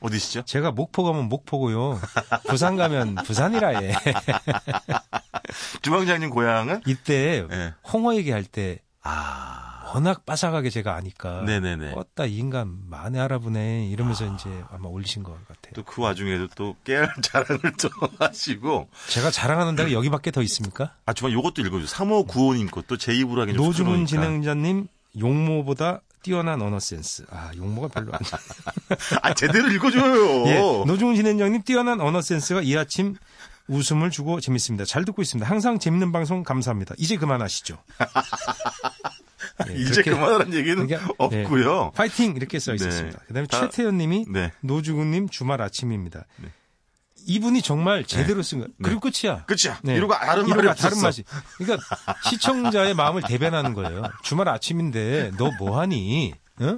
[0.00, 0.42] 어디시죠?
[0.42, 2.00] 제가 목포 가면 목포고요.
[2.48, 3.94] 부산 가면 부산이라 해.
[5.82, 6.82] 주방장님 고향은?
[6.86, 7.72] 이때, 네.
[7.92, 9.72] 홍어 얘기할 때, 아.
[9.94, 11.42] 워낙 빠삭하게 제가 아니까.
[11.46, 11.94] 네네네.
[12.28, 15.72] 이 인간 많이 알아보네 이러면서 이제 아마 올리신 것 같아요.
[15.74, 17.88] 또 그 와중에도 또 깨알 자랑을 또
[18.18, 18.88] 하시고.
[19.08, 20.92] 제가 자랑하는 데가 여기밖에 더 있습니까?
[21.06, 21.86] 아, 주방 요것도 읽어주세요.
[21.96, 24.06] 3595님 것도 제 입으로 하긴 좀 쑥스러우니까.
[24.06, 24.88] 진행자님
[25.18, 27.24] 용모보다 뛰어난 언어 센스.
[27.30, 28.18] 아 용모가 별로 안.
[28.24, 28.36] 좋아.
[29.22, 30.46] 아, 제대로 읽어줘요.
[30.50, 33.14] 예, 노중훈 진행자님 뛰어난 언어 센스가 이 아침
[33.68, 34.84] 웃음을 주고 재밌습니다.
[34.84, 35.48] 잘 듣고 있습니다.
[35.48, 36.96] 항상 재밌는 방송 감사합니다.
[36.98, 37.78] 이제 그만하시죠.
[39.70, 41.92] 예, 이제 그만하라는 얘기는 그러니까, 없고요.
[41.94, 42.76] 파이팅 이렇게 써 네.
[42.76, 43.20] 있었습니다.
[43.28, 44.50] 그다음에 다- 최태현 님이 네.
[44.62, 46.24] 노중훈님 주말 아침입니다.
[47.26, 47.34] 네.
[47.34, 48.66] 이분이 정말 제대로 쓴 거.
[48.82, 49.44] 그리고 끝이야.
[49.46, 49.80] 그치야.
[49.82, 49.96] 네.
[49.96, 50.68] 이러고 다른 말이.
[50.76, 51.24] 다른 맛이.
[51.58, 51.84] 그러니까
[52.28, 54.04] 시청자의 마음을 대변하는 거예요.
[54.22, 56.34] 주말 아침인데 너 뭐하니?
[56.60, 56.76] 어?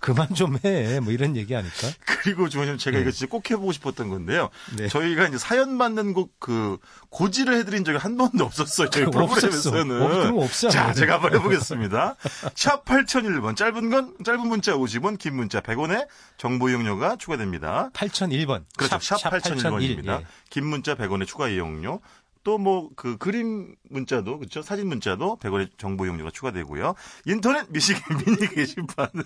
[0.00, 0.98] 그만 좀 해.
[1.00, 1.88] 뭐 이런 얘기 아닐까?
[2.04, 4.50] 그리고 주원님 제가 이거 진짜 꼭 해보고 싶었던 건데요.
[4.76, 4.88] 네.
[4.88, 6.78] 저희가 이제 사연 받는 곡 그
[7.10, 8.88] 고지를 해드린 적이 한 번도 없었어요.
[8.90, 10.02] 저희 프로그램에서는.
[10.02, 10.28] 없었어.
[10.30, 10.68] 없- 없어.
[10.70, 12.16] 자, 제가 한번 해보겠습니다.
[12.54, 16.06] 샵 8001번 짧은 건 짧은 문자 50원, 긴 문자 100원에
[16.38, 17.90] 정보 이용료가 추가됩니다.
[17.92, 18.64] 8001번.
[18.76, 18.98] 그렇죠.
[19.00, 20.20] 샵, 8001번입니다.
[20.22, 20.26] 예.
[20.48, 22.00] 긴 문자 100원의 추가 이용료.
[22.42, 24.62] 또 뭐 그 그림 문자도 그렇죠.
[24.62, 26.94] 사진 문자도 100원의 정보 이용료가 추가되고요.
[27.26, 29.24] 인터넷 미식 미니 게시판은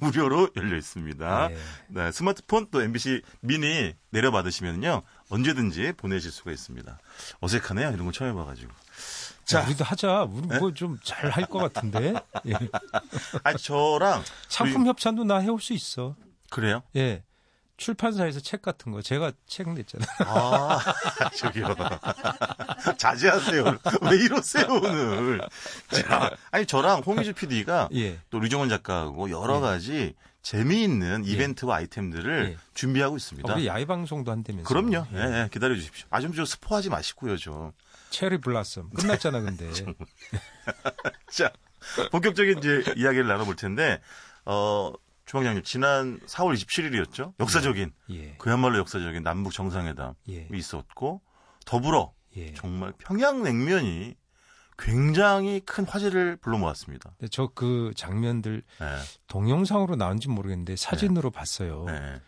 [0.00, 1.48] 무료로 열려 있습니다.
[1.48, 1.56] 네.
[1.88, 5.02] 네, 스마트폰 또 MBC 미니 내려받으시면요.
[5.28, 6.98] 언제든지 보내실 수가 있습니다.
[7.40, 7.90] 어색하네요.
[7.92, 8.72] 이런 거 처음 해봐가지고.
[9.44, 9.66] 자, 자.
[9.66, 10.22] 우리도 하자.
[10.24, 10.58] 우리 네?
[10.58, 12.14] 뭐좀 잘 할 것 같은데.
[12.46, 12.54] 예.
[13.44, 16.16] 아, 저랑 상품 협찬도 나 해올 수 있어.
[16.50, 16.82] 그래요?
[16.96, 17.22] 예.
[17.82, 20.08] 출판사에서 책 같은 거 제가 책 냈잖아요.
[20.20, 20.78] 아,
[21.36, 21.74] 저기요.
[22.96, 23.64] 자제하세요.
[24.02, 25.40] 왜 이러세요, 오늘.
[25.90, 28.20] 자, 아니, 저랑 홍희주 PD가 예.
[28.30, 32.56] 또 류정원 작가하고 여러 가지 재미있는 이벤트와 아이템들을 예.
[32.74, 33.52] 준비하고 있습니다.
[33.52, 34.68] 우리 야외 방송도 한다면서.
[34.68, 35.06] 그럼요.
[35.14, 36.06] 예, 예, 기다려 주십시오.
[36.10, 37.72] 아, 좀, 좀 스포하지 마시고요, 좀.
[38.10, 39.70] 체리 블라썸 끝났잖아 근데.
[41.32, 41.50] 자,
[42.12, 44.00] 본격적인 이제 이야기를 나눠볼 텐데,
[44.44, 44.92] 어,
[45.32, 47.32] 주방장님, 지난 4월 27일이었죠?
[47.40, 48.34] 역사적인, 예.
[48.36, 50.46] 그야말로 역사적인 남북 정상회담이 예.
[50.52, 51.22] 있었고,
[51.64, 52.52] 더불어 예.
[52.52, 54.14] 정말 평양냉면이
[54.76, 57.14] 굉장히 큰 화제를 불러 모았습니다.
[57.30, 58.86] 저그 장면들 예,
[59.28, 61.86] 동영상으로 나온지 모르겠는데 사진으로 봤어요.
[61.88, 62.20] 예,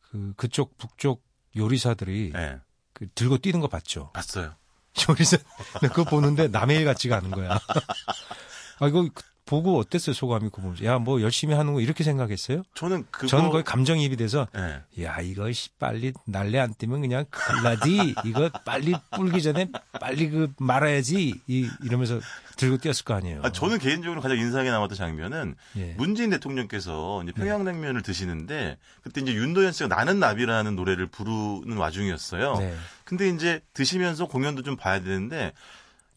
[0.00, 1.22] 그 그쪽 북쪽
[1.56, 2.60] 요리사들이 예.
[2.94, 4.10] 그 들고 뛰는 거 봤죠.
[4.12, 4.54] 봤어요.
[5.08, 5.36] 요리사
[5.82, 7.58] 나 그거 보는데 남의 일 같지가 않은 거야.
[8.80, 12.62] 아 이거 그- 보고 어땠어요 소감이 그거 보면서 야뭐 열심히 하는 거 이렇게 생각했어요?
[12.74, 13.26] 저는 그거.
[13.26, 15.04] 저는 거의 감정이입이 돼서 예.
[15.04, 17.26] 야 이거 씨, 빨리 날래 안 뛰면 그냥
[17.62, 19.68] 나지 이거 빨리 불기 전에
[20.00, 22.18] 빨리 그 말아야지 이, 이러면서
[22.56, 23.40] 들고 뛰었을 거 아니에요.
[23.42, 25.94] 아, 저는 개인적으로 가장 인상에 남았던 장면은 예.
[25.98, 32.56] 문재인 대통령께서 이제 평양냉면을 드시는데 그때 이제 윤도현 씨가 나는 나비라는 노래를 부르는 와중이었어요.
[32.56, 32.74] 네.
[33.04, 35.52] 근데 이제 드시면서 공연도 좀 봐야 되는데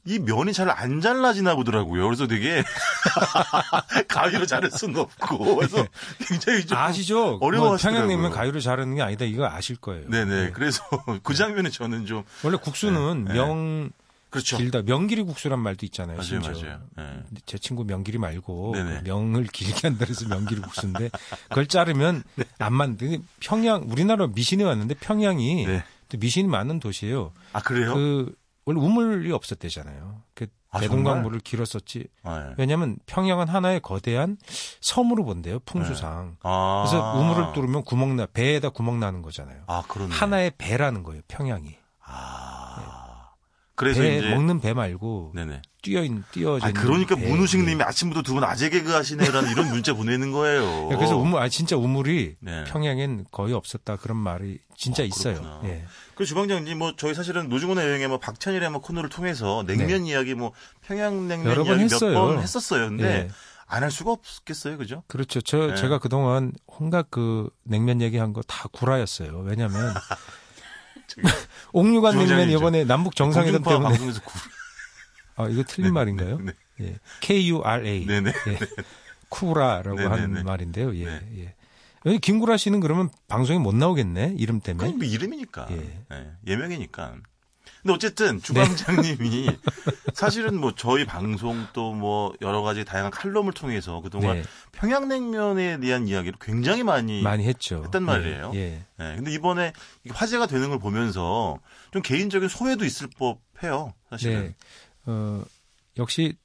[0.06, 2.06] 이 면이 잘 안 잘라지나 보더라고요.
[2.06, 2.64] 그래서 되게
[4.08, 5.86] 가위로 자를 수는 없고 그래서
[6.28, 7.38] 굉장히 좀 아시죠?
[7.38, 8.02] 뭐 어려워하시더라고요.
[8.02, 9.26] 평양냉면 가위로 자르는 게 아니다.
[9.26, 10.10] 이거 아실 거예요.
[10.10, 10.46] 네네.
[10.46, 10.52] 네.
[10.52, 10.84] 그래서
[11.24, 13.90] 그 장면에 저는 좀 원래 국수는 네, 명
[14.30, 14.58] 그렇죠.
[14.58, 16.18] 길다 명길이 국수란 말도 있잖아요.
[16.18, 16.42] 맞아요.
[16.42, 16.82] 맞아요.
[16.98, 17.24] 네.
[17.46, 19.00] 제 친구 명길이 말고 네네.
[19.00, 21.10] 그 명을 길게 한다 그래서 명길이 국수인데
[21.50, 22.24] 그걸 자르면
[22.60, 23.20] 안 만드.
[23.40, 25.84] 평양 우리나라 미신이 왔는데 평양이 네.
[26.10, 27.32] 또 미신이 많은 도시예요.
[27.54, 27.94] 아 그래요?
[27.94, 28.36] 그
[28.66, 30.22] 원래 우물이 없었대잖아요.
[30.34, 32.08] 그 아, 대동강물을 길었었지.
[32.26, 32.32] 네.
[32.58, 34.38] 왜냐하면 평양은 하나의 거대한
[34.82, 35.60] 섬으로 본대요.
[35.60, 36.38] 풍수상.
[36.42, 36.86] 아.
[36.86, 39.64] 그래서 우물을 뚫으면 구멍 나 배에다 구멍 나는 거잖아요.
[39.68, 39.84] 아.
[40.10, 41.22] 하나의 배라는 거예요.
[41.28, 41.78] 평양이.
[42.04, 42.65] 아.
[43.76, 45.62] 그래서 배 이제 먹는 배 말고 네네.
[45.82, 47.28] 뛰어 있는 뛰어져 아, 그러니까 배.
[47.30, 50.90] 문우식님이 아침부터 두 분 아재 개그 하시네라는 이런 문자 보내는 거예요.
[50.92, 52.64] 예, 그래서 우물 아 진짜 우물이 네.
[52.66, 55.62] 평양엔 거의 없었다 그런 말이 진짜 어, 있어요.
[55.66, 55.86] 예.
[56.16, 60.54] 그 주방장님 뭐 저희 사실은 노중훈의 여행에 뭐 박찬일의 뭐 코너를 통해서 냉면 이야기 뭐
[60.88, 61.50] 평양냉면 네.
[61.52, 62.14] 여러 번 이야기 몇.
[62.14, 62.88] 번 했었어요.
[62.88, 63.28] 근데 예.
[63.68, 65.04] 안할 수가 없겠어요, 그죠?
[65.08, 65.42] 그렇죠.
[65.42, 65.76] 저 네.
[65.76, 69.40] 제가 그동안 온갖 그 냉면 얘기한 거 다 구라였어요.
[69.40, 70.00] 왜냐면 저기
[71.74, 72.58] 옥류관 냉면 주방장님이죠.
[72.58, 74.40] 이번에 남북 정상회담 때문에 방송에서 구...
[75.38, 76.40] 아 이거 틀린 말인가요?
[76.40, 76.54] 네.
[76.82, 77.00] 예.
[77.22, 78.06] K U R A.
[78.06, 78.30] 네네.
[78.48, 78.60] 예.
[79.30, 80.10] 쿠라라고 네네네.
[80.10, 80.96] 하는 말인데요.
[80.96, 81.06] 예.
[81.06, 81.56] 네.
[82.06, 82.18] 예.
[82.18, 84.88] 김구라 씨는 그러면 방송에 못 나오겠네 이름 때문에.
[84.88, 85.68] 그건 뭐 이름이니까.
[85.72, 86.06] 예.
[86.12, 86.32] 예.
[86.48, 87.16] 예명이니까.
[87.86, 89.58] 근데 어쨌든 주방장님이 네.
[90.16, 94.44] 사실은 뭐 저희 방송 또 뭐 여러 가지 다양한 칼럼을 통해서 그동안 네.
[94.72, 97.84] 평양냉면에 대한 이야기를 굉장히 많이 많이 했죠.
[97.86, 98.52] 했단 말이에요.
[98.56, 98.60] 예.
[98.60, 98.86] 예.
[99.00, 99.72] 예, 근데 이번에
[100.10, 101.60] 화제가 되는 걸 보면서
[101.92, 103.94] 좀 개인적인 소회도 있을 법해요.
[104.10, 104.48] 사실은.
[104.48, 104.56] 네.
[105.06, 105.44] 어,
[105.98, 106.36] 역시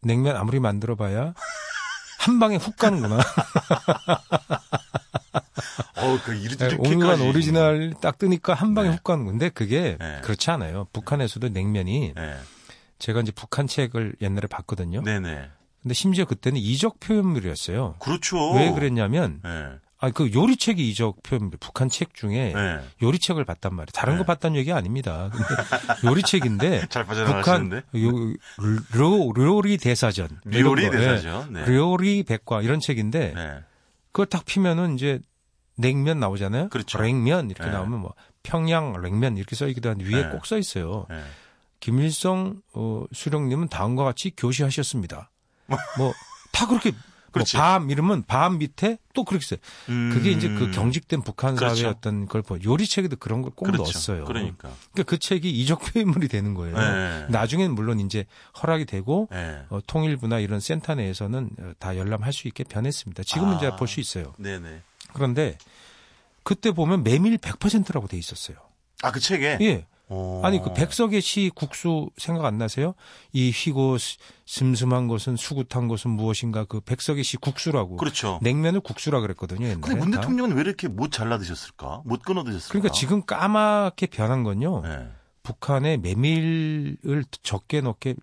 [0.00, 1.34] 냉면 아무리 만들어봐야
[2.18, 3.18] 한 방에 훅 가는구나.
[5.34, 6.76] 어, 그 이렇- 네, 이렇게까지.
[6.94, 8.94] 옥류관 오리지널 딱 뜨니까 한 방에 네.
[8.96, 10.20] 훅 가는 건데 그게 네.
[10.22, 10.86] 그렇지 않아요.
[10.92, 12.34] 북한에서도 냉면이 네.
[12.98, 15.02] 제가 이제 북한 책을 옛날에 봤거든요.
[15.02, 15.48] 네네.
[15.82, 17.96] 근데 심지어 그때는 이적 표현물이었어요.
[17.98, 18.52] 그렇죠.
[18.52, 19.66] 왜 그랬냐면 네.
[19.98, 22.78] 아그 요리책이 이적 표현물 북한 책 중에 네.
[23.02, 23.86] 요리책을 봤단 말이에요.
[23.94, 24.18] 다른 네.
[24.18, 25.30] 거 봤다는 얘기 아닙니다.
[25.32, 25.44] 근데
[26.06, 27.76] 요리책인데 잘 북한 빠져나가시는데.
[28.02, 28.10] 요,
[28.94, 30.62] 로, 요리 대사전 예.
[30.90, 31.46] 대사죠.
[31.50, 31.64] 네.
[31.68, 33.58] 요리 백과 이런 책인데 네.
[34.12, 35.20] 그걸 딱 피면은 이제
[35.76, 36.68] 냉면 나오잖아요.
[36.68, 37.00] 그렇죠.
[37.00, 37.72] 냉면 이렇게 네.
[37.72, 40.28] 나오면 뭐 평양 냉면 이렇게 써 있기도 한데 위에 네.
[40.28, 41.06] 꼭써 있어요.
[41.08, 41.22] 네.
[41.80, 45.30] 김일성 어, 수령님은 다음과 같이 교시하셨습니다.
[45.98, 46.12] 뭐
[46.52, 47.00] 다 그렇게 뭐
[47.32, 47.56] 그렇지.
[47.56, 49.58] 밤 이러면 밤 밑에 또 그렇게 써요.
[49.88, 50.10] 음.
[50.12, 51.74] 그게 이제 그 경직된 북한 그렇죠.
[51.74, 52.58] 사회의 어떤 걸 보.
[52.62, 53.82] 요리책에도 그런 걸꼭 그렇죠.
[53.82, 54.24] 넣었어요.
[54.26, 54.70] 그러니까.
[54.92, 56.76] 그러니까 그 책이 이적 표현물이 되는 거예요.
[56.78, 57.26] 네.
[57.30, 58.26] 나중에는 물론 이제
[58.62, 59.62] 허락이 되고 네.
[59.70, 63.22] 어, 통일부나 이런 센터 내에서는 어, 다 열람할 수 있게 변했습니다.
[63.24, 63.56] 지금은 아.
[63.56, 64.32] 이제 볼 수 있어요.
[64.38, 64.82] 네네.
[65.12, 65.58] 그런데
[66.42, 68.56] 그때 보면 메밀 100%라고 돼 있었어요.
[69.02, 69.58] 아, 그 책에?
[69.60, 69.86] 예.
[70.12, 70.42] 오.
[70.44, 72.94] 아니 그 백석의 시 국수 생각 안 나세요?
[73.32, 77.96] 이 휘고 스- 슴슴한 것은 수굿한 것은 무엇인가 그 백석의 시 국수라고.
[77.96, 78.38] 그렇죠.
[78.42, 79.66] 냉면을 국수라 그랬거든요.
[79.66, 79.80] 옛날에.
[79.80, 80.20] 근데 문 다.
[80.20, 82.02] 대통령은 왜 이렇게 못 잘라 드셨을까?
[82.04, 82.72] 못 끊어 드셨을까?
[82.72, 84.82] 그러니까 지금 까맣게 변한 건요.
[84.82, 85.08] 네.
[85.42, 88.14] 북한의 메밀을 적게 넣게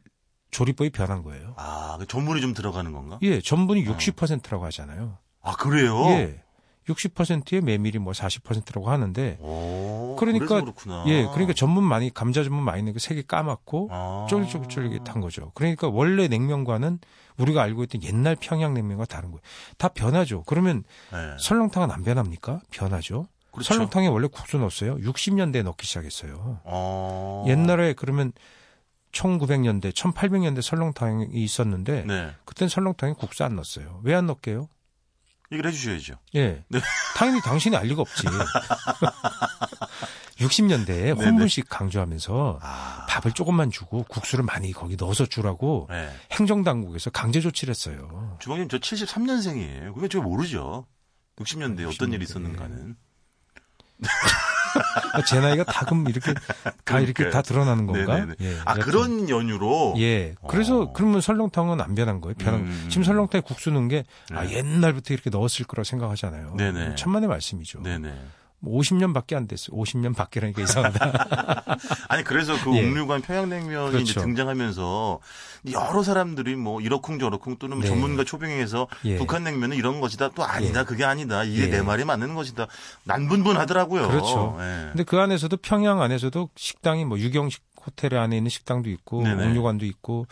[0.51, 1.53] 조리법이 변한 거예요.
[1.57, 3.19] 아, 그 전분이 좀 들어가는 건가?
[3.21, 3.95] 예, 전분이 어.
[3.97, 5.17] 60%라고 하잖아요.
[5.41, 6.05] 아, 그래요?
[6.11, 6.41] 예.
[6.87, 10.61] 60%의 메밀이 뭐 40%라고 하는데 오, 그러니까.
[11.07, 14.27] 예, 그러니까 전분 많이 감자 전분 많이 넣는 게 색이 까맣고 아.
[14.29, 15.51] 쫄깃쫄깃한 거죠.
[15.53, 16.99] 그러니까 원래 냉면과는
[17.37, 19.41] 우리가 알고 있던 옛날 평양 냉면과 다른 거예요.
[19.77, 20.43] 다 변하죠.
[20.47, 21.35] 그러면 네.
[21.39, 22.59] 설렁탕은 안 변합니까?
[22.71, 23.27] 변하죠.
[23.51, 23.73] 그렇죠.
[23.73, 24.97] 설렁탕에 원래 국수 넣었어요.
[24.97, 26.59] 60년대에 넣기 시작했어요.
[26.63, 27.45] 어.
[27.47, 28.31] 옛날에 그러면
[29.11, 32.31] 1900년대, 1800년대 설렁탕이 있었는데 네.
[32.45, 34.01] 그땐 설렁탕에 국수 안 넣었어요.
[34.03, 34.67] 왜 안 넣을게요?
[35.51, 36.13] 얘기를 해주셔야죠.
[36.35, 36.63] 예.
[36.67, 36.79] 네.
[37.15, 38.23] 당연히 당신이 알 리가 없지.
[40.37, 41.25] 60년대에 네네.
[41.25, 43.05] 혼분식 강조하면서 아.
[43.09, 46.09] 밥을 조금만 주고 국수를 많이 거기 넣어서 주라고 네.
[46.31, 48.37] 행정당국에서 강제 조치를 했어요.
[48.39, 49.93] 주방님 저 73년생이에요.
[49.95, 50.85] 그게 제가 모르죠.
[51.37, 52.29] 60년대에 어떤 일이 60년대.
[52.29, 52.95] 있었는가는.
[55.13, 57.29] 아, 제 나이가 다 그럼 이렇게 다 이렇게 그러니까요.
[57.31, 58.27] 다 드러나는 건가?
[58.41, 58.73] 예, 아.
[58.75, 59.95] 그런 연유로?
[59.97, 60.35] 예.
[60.47, 60.93] 그래서 어.
[60.93, 62.35] 그러면 설렁탕은 안 변한 거예요.
[62.35, 62.85] 변한 음.
[62.89, 64.57] 지금 설렁탕에 국수 넣은 게 아, 네.
[64.57, 66.55] 옛날부터 이렇게 넣었을 거라고 생각하잖아요.
[66.57, 66.95] 네네.
[66.95, 67.81] 천만의 말씀이죠.
[67.81, 68.13] 네네.
[68.59, 69.77] 뭐 50년밖에 안 됐어요.
[69.77, 71.77] 50년 밖에라니까 이상하다.
[72.09, 72.87] 아니 그래서 그 예.
[72.87, 74.21] 옥류관 평양냉면이 이제 그렇죠.
[74.21, 75.19] 등장하면서
[75.71, 77.87] 여러 사람들이 뭐 이러쿵저러쿵 또는 네.
[77.87, 79.17] 전문가 초빙해서 예.
[79.17, 80.83] 북한 냉면은 이런 것이다 또 아니다 예.
[80.83, 81.67] 그게 아니다 이게 예.
[81.67, 82.67] 내 말이 맞는 것이다
[83.05, 84.07] 난분분하더라고요.
[84.07, 84.57] 그렇죠.
[84.59, 84.87] 예.
[84.91, 89.47] 근데 그 안에서도 평양 안에서도 식당이 뭐 유경식 호텔 안에 있는 식당도 있고 네네.
[89.47, 90.27] 옥류관도 있고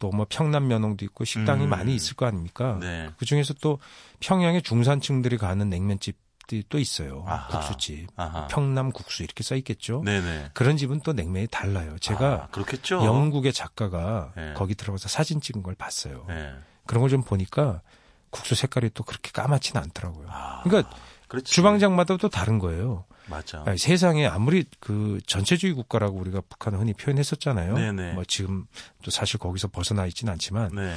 [0.00, 1.70] 또 뭐 평남면홍도 있고 식당이 음.
[1.70, 2.78] 많이 있을 거 아닙니까?
[2.80, 3.10] 네.
[3.18, 3.78] 그 중에서 또
[4.20, 6.16] 평양의 중산층들이 가는 냉면집
[6.48, 7.22] 들이 또 있어요.
[7.28, 7.46] 아하.
[7.60, 8.08] 국수집.
[8.16, 8.48] 아하.
[8.48, 10.02] 평남 국수 이렇게 써 있겠죠.
[10.04, 10.50] 네네.
[10.54, 11.96] 그런 집은 또 냉면이 달라요.
[12.00, 13.04] 제가 아.
[13.04, 14.54] 영국의 작가가 네.
[14.54, 16.24] 거기 들어가서 사진 찍은 걸 봤어요.
[16.26, 16.52] 네.
[16.86, 17.82] 그런 걸 좀 보니까
[18.30, 20.26] 국수 색깔이 또 그렇게 까맣지는 않더라고요.
[20.30, 20.90] 아, 그러니까
[21.28, 21.52] 그렇지.
[21.52, 23.04] 주방장마다 또 다른 거예요.
[23.26, 23.62] 맞아.
[23.66, 27.74] 아니, 세상에 아무리 그 전체주의 국가라고 우리가 북한을 흔히 표현했었잖아요.
[27.74, 28.12] 네네.
[28.14, 28.66] 뭐 지금
[29.02, 30.96] 또 사실 거기서 벗어나 있지는 않지만 네.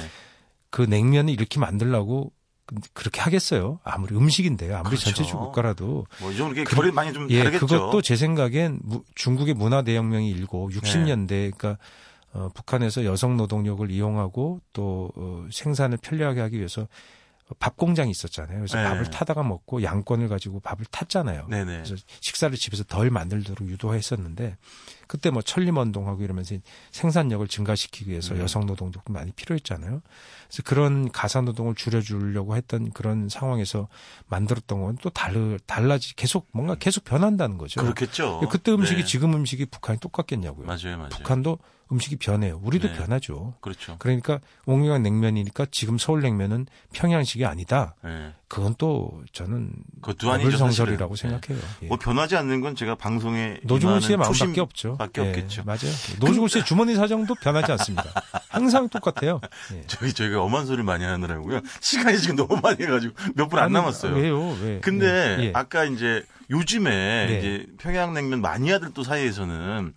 [0.70, 2.32] 그 냉면을 이렇게 만들려고
[2.66, 3.80] 그- 그렇게 하겠어요.
[3.84, 4.74] 아무리 음식인데요.
[4.76, 5.04] 아무리 그렇죠.
[5.06, 7.66] 전체주의 국가라도 뭐좀 이렇게 그- 결이 많이 좀 예, 다르겠죠.
[7.66, 11.78] 그것도 제 생각엔 무- 중국의 문화 대혁명이 일고 60년대 그러니까
[12.34, 16.88] 어, 북한에서 여성 노동력을 이용하고 또 어, 생산을 편리하게 하기 위해서
[17.58, 18.56] 밥 공장이 있었잖아요.
[18.56, 18.84] 그래서 네.
[18.84, 21.48] 밥을 타다가 먹고 양권을 가지고 밥을 탔잖아요.
[21.50, 21.82] 네네.
[21.84, 24.56] 그래서 식사를 집에서 덜 만들도록 유도했었는데
[25.06, 26.56] 그때 뭐 천림운동하고 이러면서
[26.92, 28.40] 생산력을 증가시키기 위해서 음.
[28.40, 30.00] 여성 노동력도 많이 필요했잖아요.
[30.46, 33.88] 그래서 그런 가사 노동을 줄여주려고 했던 그런 상황에서
[34.28, 37.80] 만들었던 건 또 달라 달라지 계속 뭔가 계속 변한다는 거죠.
[37.80, 38.40] 그렇겠죠.
[38.50, 39.04] 그때 음식이 네.
[39.04, 40.66] 지금 음식이 북한이 똑같겠냐고요.
[40.66, 41.08] 맞아요, 맞아요.
[41.08, 41.58] 북한도
[41.90, 42.60] 음식이 변해요.
[42.62, 42.94] 우리도 네.
[42.94, 43.54] 변하죠.
[43.60, 43.96] 그렇죠.
[43.98, 47.96] 그러니까 옥류관 냉면이니까 지금 서울 냉면은 평양식이 아니다.
[48.02, 48.32] 네.
[48.52, 50.58] 그건 또 저는 그것도 아니죠.
[50.58, 51.40] 성설이라고 사실은.
[51.40, 51.66] 생각해요.
[51.84, 51.86] 예.
[51.86, 54.98] 뭐 변하지 않는 건 제가 방송에 노중훈 씨의 마음밖에 없죠.
[54.98, 55.62] 밖에 예, 없겠죠.
[55.64, 55.90] 맞아요.
[56.20, 58.12] 노중훈 씨의 주머니 사정도 변하지 않습니다.
[58.50, 59.40] 항상 똑같아요.
[59.72, 59.84] 예.
[59.88, 61.62] 저희 저희가 엄한 소리 많이 하느라고요.
[61.80, 64.14] 시간이 지금 너무 많이 해가지고 몇 분 안 남았어요.
[64.16, 64.50] 왜요?
[64.60, 64.80] 왜?
[64.80, 65.06] 근데
[65.40, 65.52] 예, 예.
[65.54, 67.38] 아까 이제 요즘에 네.
[67.38, 69.94] 이제 평양냉면 마니아들 또 사이에서는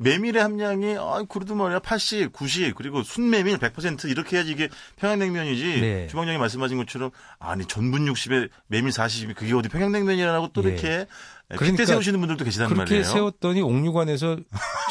[0.00, 6.06] 메밀의 함량이 아 그래도 말이야 80, 90 그리고 순메밀 100% 이렇게 해야지 이게 평양냉면이지 네.
[6.08, 10.68] 주방장이 말씀하신 것처럼 아니 전분 60에 메밀 40이 그게 어디 평양냉면이라고 또 예.
[10.68, 11.06] 이렇게
[11.48, 13.04] 그러니까 빗대 세우시는 분들도 계시단 그렇게 말이에요.
[13.04, 14.38] 세웠더니 옥류관에서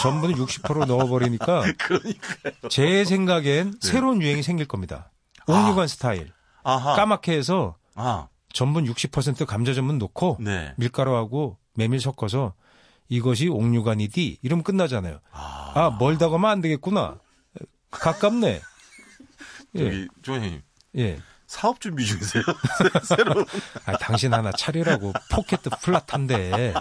[0.01, 3.77] 전분을 60% 넣어버리니까 그러니까 제 생각엔 네.
[3.81, 5.11] 새로운 유행이 생길 겁니다.
[5.47, 6.31] 옥류관 스타일.
[6.61, 10.73] 아하 까맣게 해서 아 전분 60% 감자 전분 넣고 네.
[10.77, 12.53] 밀가루하고 메밀 섞어서
[13.09, 15.19] 이것이 옥류관이디 이러면 끝나잖아요.
[15.31, 17.19] 아, 아 멀다 하면 안 되겠구나.
[17.91, 18.61] 가깝네.
[19.75, 20.61] 예, 저기 조원님
[20.97, 21.19] 예.
[21.47, 22.43] 사업 준비 중이세요?
[23.03, 23.45] 새로
[23.85, 26.73] 아, 당신 하나 차리라고 pocket flat한데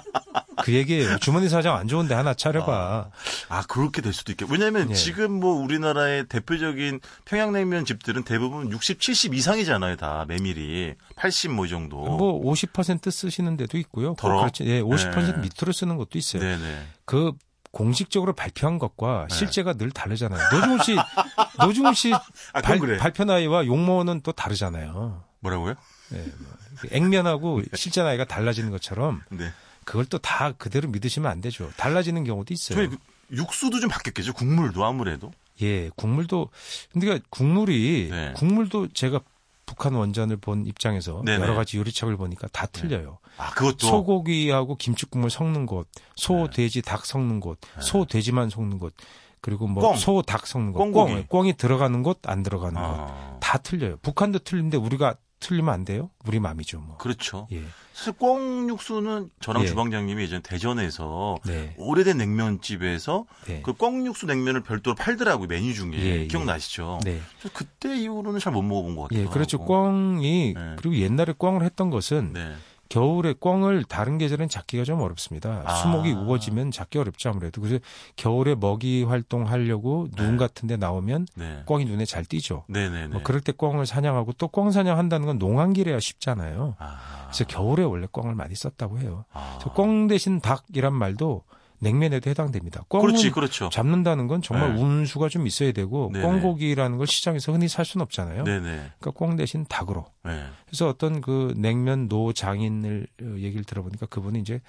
[0.68, 1.18] 그 얘기예요.
[1.18, 3.10] 주머니 사정 안 좋은데 하나 차려봐.
[3.48, 4.50] 아 그렇게 될 수도 있겠.
[4.50, 4.94] 왜냐하면 예.
[4.94, 11.96] 지금 뭐 우리나라의 대표적인 평양냉면 집들은 대부분 60, 70 이상이잖아요, 다 메밀이 80뭐이 정도.
[12.04, 14.12] 뭐 50% 쓰시는 데도 있고요.
[14.14, 14.64] 그렇지.
[14.66, 15.40] 예, 50% 네.
[15.40, 16.42] 밑으로 쓰는 것도 있어요.
[16.42, 16.86] 네네.
[17.06, 17.32] 그
[17.70, 19.34] 공식적으로 발표한 것과 네.
[19.34, 20.40] 실제가 늘 다르잖아요.
[20.52, 20.96] 노중훈 씨,
[21.64, 22.98] 노중훈 씨 아, 발, 그래.
[22.98, 25.24] 발표 나이와 용모는 또 다르잖아요.
[25.40, 25.74] 뭐라고요?
[26.12, 26.58] 예, 뭐.
[26.90, 29.50] 액면하고 실제 나이가 달라지는 것처럼 네.
[29.88, 31.70] 그걸 또 다 그대로 믿으시면 안 되죠.
[31.78, 32.88] 달라지는 경우도 있어요.
[33.32, 34.34] 육수도 좀 바뀌었겠죠.
[34.34, 35.32] 국물도 아무래도.
[35.62, 36.50] 예, 국물도
[36.92, 38.32] 근데 국물이 네.
[38.36, 39.20] 국물도 제가
[39.66, 41.42] 북한 원전을 본 입장에서 네네.
[41.42, 43.18] 여러 가지 요리책을 보니까 다 틀려요.
[43.38, 43.86] 아 그것도.
[43.86, 46.50] 소고기하고 김치국물 섞는 곳, 소, 네.
[46.50, 48.94] 돼지, 닭 섞는 곳, 소, 돼지만 섞는 곳,
[49.40, 49.96] 그리고 뭐 꽁.
[49.96, 50.90] 소, 닭 섞는 곳.
[50.92, 53.98] 꽁, 꽁이 들어가는 곳, 안 들어가는 곳, 아, 다 틀려요.
[54.02, 56.10] 북한도 틀린데 우리가 틀리면 안 돼요?
[56.26, 56.96] 우리 마음이죠, 뭐.
[56.98, 57.46] 그렇죠.
[57.52, 59.66] 예, 사실 꽁 육수는 저랑 예.
[59.66, 66.20] 주방장님이 예전 대전에서 네, 오래된 냉면집에서 네, 그 꽁육수 냉면을 별도로 팔더라고요 메뉴 중에 예,
[66.22, 66.26] 예.
[66.26, 67.00] 기억나시죠?
[67.04, 67.20] 네.
[67.40, 69.20] 저 그때 이후로는 잘 못 먹어본 것 같아요.
[69.20, 69.58] 예, 그렇죠.
[69.58, 70.74] 꽁이 네.
[70.76, 72.54] 그리고 옛날에 꽁을 했던 것은 네.
[72.88, 75.62] 겨울에 꽁을 다른 계절엔 잡기가 좀 어렵습니다.
[75.64, 75.74] 아.
[75.74, 77.60] 수목이 우거지면 잡기 어렵죠 아무래도.
[77.60, 77.78] 그래서
[78.16, 80.36] 겨울에 먹이 활동하려고 눈 네.
[80.36, 81.62] 같은데 나오면 네.
[81.66, 82.64] 꽁이 눈에 잘 띄죠.
[82.68, 83.08] 네네네.
[83.08, 86.76] 뭐 그럴 때 꽁을 사냥하고 또꽁 사냥한다는 건 농한길에야 쉽잖아요.
[86.78, 87.26] 아.
[87.26, 89.24] 그래서 겨울에 원래 꽁을 많이 썼다고 해요.
[89.32, 89.56] 아.
[89.58, 91.42] 그래서 꽁 대신 닭이란 말도
[91.80, 92.84] 냉면에도 해당됩니다.
[92.88, 93.68] 꽁은 그렇지, 그렇죠.
[93.68, 94.82] 잡는다는 건 정말 네.
[94.82, 96.24] 운수가 좀 있어야 되고 네네.
[96.24, 98.44] 꽁고기라는 걸 시장에서 흔히 살 수는 없잖아요.
[98.44, 98.60] 네네.
[98.60, 100.06] 그러니까 꽁 대신 닭으로.
[100.24, 100.46] 네.
[100.66, 104.60] 그래서 어떤 그 냉면 노 장인을 어, 얘기를 들어보니까 그분이 이제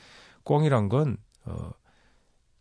[0.43, 1.71] 꽁이란 건 어,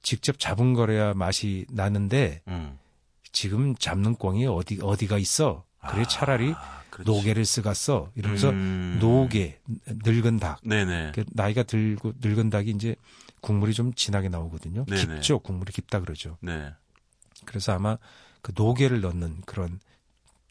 [0.03, 2.79] 직접 잡은 거래야 맛이 나는데 음.
[3.33, 5.65] 지금 잡는 꽁이 어디 어디가 있어?
[5.91, 7.11] 그래 차라리 아, 그렇지.
[7.11, 8.99] 노계를 쓰갔어 이러면서 음.
[9.01, 9.61] 노계
[10.05, 11.13] 늙은 닭 네네.
[11.15, 12.97] 그 나이가 들고 늙은 닭이 이제
[13.41, 14.85] 국물이 좀 진하게 나오거든요.
[14.87, 15.15] 네네.
[15.15, 16.37] 깊죠 국물이 깊다 그러죠.
[16.41, 16.73] 네.
[17.45, 17.99] 그래서 아마
[18.43, 19.81] 그 노게를 넣는 그런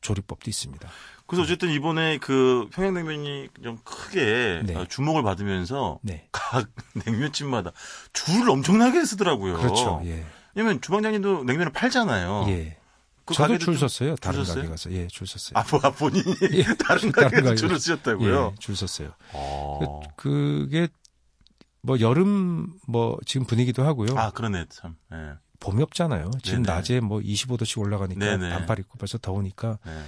[0.01, 0.89] 조리법도 있습니다.
[1.25, 4.75] 그래서 어쨌든 이번에 그 평양냉면이 좀 크게 네.
[4.75, 6.67] 어, 주목을 받으면서 네, 각
[7.05, 7.71] 냉면집마다
[8.13, 9.57] 줄을 엄청나게 쓰더라고요.
[9.57, 10.01] 그렇죠.
[10.05, 12.45] 예, 왜냐면 주방장님도 냉면을 팔잖아요.
[12.47, 12.77] 예.
[13.25, 14.15] 그 저도 줄좀 섰어요.
[14.15, 14.55] 다른 줄?
[14.55, 15.59] 가게 가서 예, 줄 섰어요.
[15.59, 16.63] 아, 뭐, 아, 본인이 예.
[16.79, 18.53] 다른 가게에서 가게 줄을 쓰셨다고요?
[18.53, 19.11] 예, 줄 섰어요.
[19.33, 20.01] 어.
[20.15, 20.87] 그, 그게
[21.81, 24.17] 뭐 여름 뭐 지금 분위기도 하고요.
[24.17, 24.95] 아, 그러네, 참.
[25.13, 25.33] 예.
[25.59, 26.31] 봄이 없잖아요.
[26.43, 26.75] 지금 네네.
[26.75, 28.49] 낮에 뭐 25도씩 올라가니까 네네.
[28.49, 30.03] 반팔 입고 벌써 더우니까 네.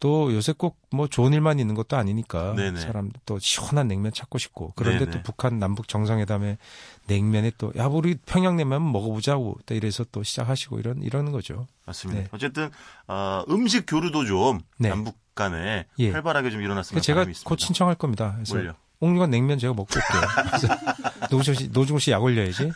[0.00, 2.80] 또 요새 꼭 뭐 좋은 일만 있는 것도 아니니까 네네.
[2.80, 5.08] 사람도 또 시원한 냉면 찾고 싶고 그런데.
[5.08, 6.58] 또 북한 남북 정상회담에
[7.06, 11.68] 냉면에 또 야 우리 평양냉면 먹어보자고 또 이래서 또 시작하시고 이런 이러는 거죠.
[11.86, 12.22] 맞습니다.
[12.22, 12.28] 네.
[12.32, 12.70] 어쨌든,
[13.06, 14.88] 어, 음식 교류도 좀 네.
[14.88, 16.10] 남북 간에 예.
[16.10, 17.24] 활발하게 좀 일어났으면 제가.
[17.44, 18.32] 곧 신청할 겁니다.
[18.34, 18.72] 그래서 뭘요?
[19.00, 20.76] 옥류관 냉면 제가 먹고 올게요.
[21.30, 22.70] 노중훈 씨, 노중훈 씨약 올려야지.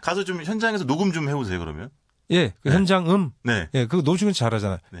[0.00, 1.90] 가서 좀 현장에서 녹음 좀 해보세요, 그러면.
[2.30, 2.74] 예, 그 네.
[2.74, 3.32] 현장 음.
[3.42, 3.68] 네.
[3.74, 4.78] 예, 그거 노중훈 씨 잘하잖아요.
[4.92, 5.00] 네.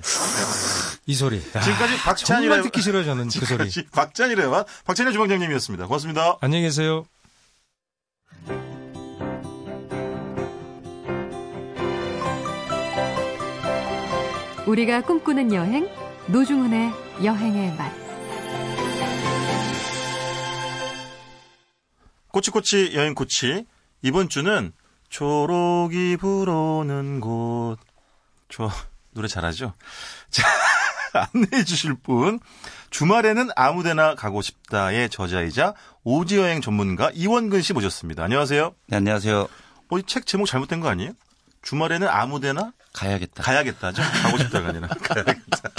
[1.06, 1.40] 이 소리.
[1.54, 3.70] 아, 지금까지 박찬일의 정말 듣기 싫어요, 저는 그 소리.
[3.70, 5.86] 지금까지 박찬일의 맛 박찬일 주방장님이었습니다.
[5.86, 6.38] 고맙습니다.
[6.40, 7.04] 안녕히 계세요.
[14.66, 15.88] 우리가 꿈꾸는 여행
[16.28, 16.90] 노중훈의
[17.22, 18.03] 여행의 맛.
[22.34, 23.64] 꼬치꼬치 여행 코치
[24.02, 24.72] 이번 주는
[25.08, 27.76] 초록이 불어오는 곳.
[28.48, 28.68] 저
[29.12, 29.72] 노래 잘하죠?
[30.30, 30.42] 자,
[31.12, 32.40] 안내해 주실 분
[32.90, 38.24] 주말에는 아무데나 가고 싶다의 저자이자 오지 여행 전문가 이원근 씨 모셨습니다.
[38.24, 38.74] 안녕하세요.
[38.88, 39.48] 네, 안녕하세요.
[39.90, 41.12] 어, 이 책 제목 잘못된 거 아니에요?
[41.62, 43.44] 주말에는 아무데나 가야겠다.
[43.44, 44.02] 가야겠다죠?
[44.02, 45.70] 가고 싶다가 아니라 가야겠다.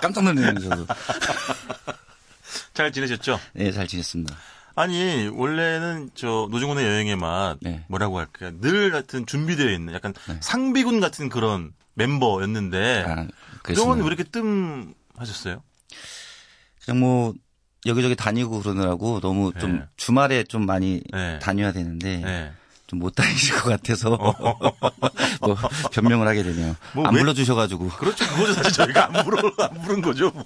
[0.00, 0.86] 깜짝 놀랐네요, 저도.
[2.74, 3.40] 잘 지내셨죠?
[3.54, 4.36] 네, 잘 지냈습니다.
[4.74, 7.84] 아니 원래는 저 노중훈의 여행의 맛 네.
[7.88, 8.52] 뭐라고 할까요?
[8.60, 10.36] 늘 같은 준비되어 있는 약간 네.
[10.40, 13.26] 상비군 같은 그런 멤버였는데 아,
[13.62, 14.00] 그동안.
[14.00, 15.62] 왜 이렇게 뜸 하셨어요?
[16.84, 17.34] 그냥 뭐,
[17.84, 19.82] 여기저기 다니고 그러느라고 너무 좀 네.
[19.96, 21.38] 주말에 좀 많이 네.
[21.40, 22.52] 다녀야 되는데 네.
[22.86, 24.16] 좀못 다니실 것 같아서
[25.40, 25.56] 뭐
[25.92, 26.76] 변명을 하게 되네요.
[26.94, 27.88] 뭐 안 왜- 불러주셔가지고.
[27.88, 28.24] 그렇죠.
[28.28, 28.54] 그거죠.
[28.54, 30.30] 사실 저희가 안 부른 안 부른 거죠.
[30.30, 30.44] 뭐.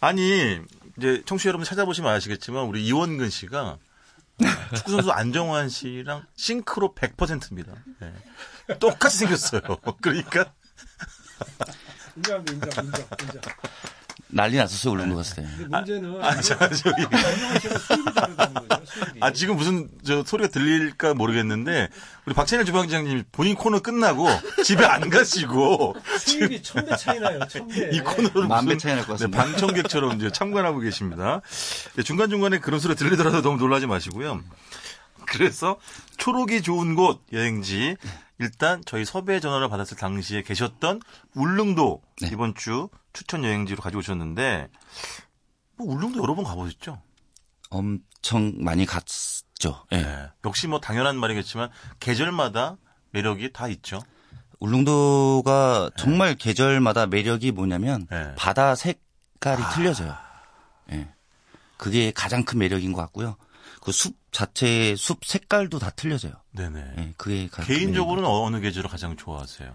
[0.00, 0.58] 아니
[1.02, 3.78] 이제 청취자 여러분 찾아보시면 아시겠지만 우리 이원근 씨가
[4.76, 7.74] 축구 선수 안정환 씨랑 싱크로 100%입니다.
[8.78, 9.62] 똑같이 생겼어요.
[10.00, 10.52] 그러니까
[12.16, 12.52] 인정합니다.
[12.52, 13.42] 인정, 인정, 인정.
[14.34, 15.48] 난리 났었어요, 울릉도 갔을 때.
[15.58, 17.02] 근데 문제는 아, 자, 저기
[17.60, 18.82] 씨가 수입이 다르다는 거죠.
[18.86, 19.18] 수입이.
[19.20, 21.88] 아, 지금 무슨 저 소리가 들릴까 모르겠는데
[22.24, 24.26] 우리 박찬일 주방장님 본인 코너 끝나고
[24.64, 27.40] 집에 안 가시고 수입이 천배 차이 나요.
[27.46, 27.90] 천배.
[27.92, 29.42] 이 코너를 만배 차이 날것 네, 같습니다.
[29.44, 31.42] 방청객처럼 이제 참관하고 계십니다.
[31.96, 34.40] 네, 중간 중간에 그런 소리 들리더라도 너무 놀라지 마시고요.
[35.26, 35.76] 그래서
[36.16, 37.96] 초록이 좋은 곳 여행지
[38.42, 41.00] 일단 저희 섭외 전화를 받았을 당시에 계셨던
[41.34, 42.28] 울릉도 네.
[42.32, 44.68] 이번 주 추천 여행지로 가지고 오셨는데
[45.76, 47.00] 뭐 울릉도 여러 번 가보셨죠?
[47.70, 49.86] 엄청 많이 갔죠.
[49.92, 50.02] 예.
[50.02, 50.28] 네.
[50.44, 52.78] 역시 뭐 당연한 말이겠지만 계절마다
[53.12, 54.02] 매력이 다 있죠.
[54.58, 58.34] 울릉도가 정말 계절마다 매력이 뭐냐면 네.
[58.36, 60.16] 바다 색깔이 틀려져요.
[60.90, 61.08] 예.
[61.76, 63.36] 그게 가장 큰 매력인 것 같고요.
[63.80, 66.32] 그 숲 자체의 숲 색깔도 다 틀려져요.
[66.52, 66.94] 네네.
[66.98, 69.74] 예, 그게 개인적으로는 어느 계절을 가장 좋아하세요?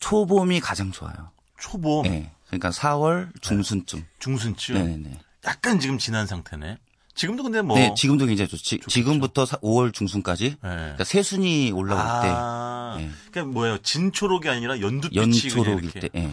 [0.00, 1.30] 초봄이 가장 좋아요.
[1.58, 2.30] 초봄, 예.
[2.46, 4.04] 그러니까 4월 중순쯤.
[4.18, 4.74] 중순쯤.
[4.74, 5.20] 네네네.
[5.44, 6.78] 약간 지금 지난 상태네.
[7.14, 7.78] 지금도 근데 뭐.
[7.78, 8.80] 네, 지금도 굉장히 좋지.
[8.88, 10.50] 지금부터 5월 중순까지.
[10.50, 10.56] 네.
[10.60, 13.10] 그러니까 새순이 올라올 아, 네.
[13.30, 13.78] 그러니까 뭐예요?
[13.78, 15.92] 진초록이 아니라 때, 연두빛이 연초록일.
[15.92, 16.08] 때.
[16.14, 16.30] 예.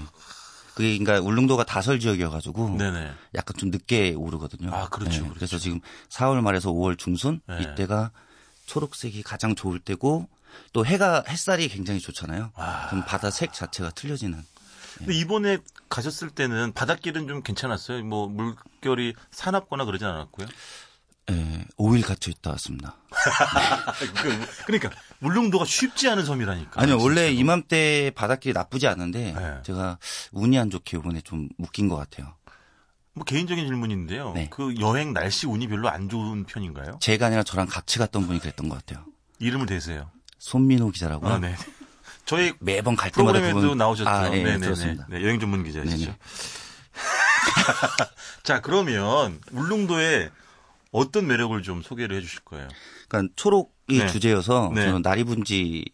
[0.74, 3.12] 그게 그러니까 울릉도가 다설 지역이어가지고 네네.
[3.36, 4.74] 약간 좀 늦게 오르거든요.
[4.74, 5.34] 아, 그렇죠, 예, 그렇죠.
[5.36, 5.80] 그래서 지금
[6.10, 7.62] 4월 말에서 5월 중순 네.
[7.62, 8.12] 이때가
[8.66, 10.28] 초록색이 가장 좋을 때고
[10.72, 12.52] 또 해가 햇살이 굉장히 좋잖아요.
[12.56, 12.88] 아.
[12.90, 14.44] 그럼 바다 색 자체가 틀려지는.
[14.98, 15.58] 근데 이번에
[15.90, 18.04] 가셨을 때는 바닷길은 좀 괜찮았어요.
[18.04, 20.48] 뭐 물결이 사납거나 그러진 않았고요.
[21.32, 22.98] 예, 5일 갇혀 있다 왔습니다.
[24.22, 24.90] 그, 그러니까
[25.22, 26.82] 울릉도가 쉽지 않은 섬이라니까.
[26.82, 27.40] 아니요, 원래 진짜로.
[27.40, 29.62] 이맘때 바닷길이 나쁘지 않은데 네.
[29.64, 29.98] 제가
[30.34, 32.36] 운이 안 좋게 이번에 좀 묶인 것 같아요.
[33.14, 34.34] 뭐 개인적인 질문인데요.
[34.34, 34.48] 네.
[34.50, 36.98] 그 여행 날씨 운이 별로 안 좋은 편인가요?
[37.00, 39.06] 제가 아니라 저랑 같이 갔던 분이 그랬던 것 같아요.
[39.40, 40.10] 이름을 대세요.
[40.40, 41.32] 손민호 기자라고요.
[41.32, 41.56] 아, 네.
[42.26, 44.10] 저희 매번 갈 때마다 프로그램에도 그분 나오셨죠.
[44.10, 44.58] 아, 네, 네네네.
[44.60, 45.08] 들었습니다.
[45.10, 46.16] 네, 여행 전문 기자시죠.
[48.44, 50.30] 자, 그러면 울릉도에
[50.92, 52.68] 어떤 매력을 좀 소개를 해 주실 거예요?
[53.08, 54.08] 그러니까 초록이 네.
[54.08, 54.86] 주제여서 네.
[54.86, 55.86] 저는 나리분지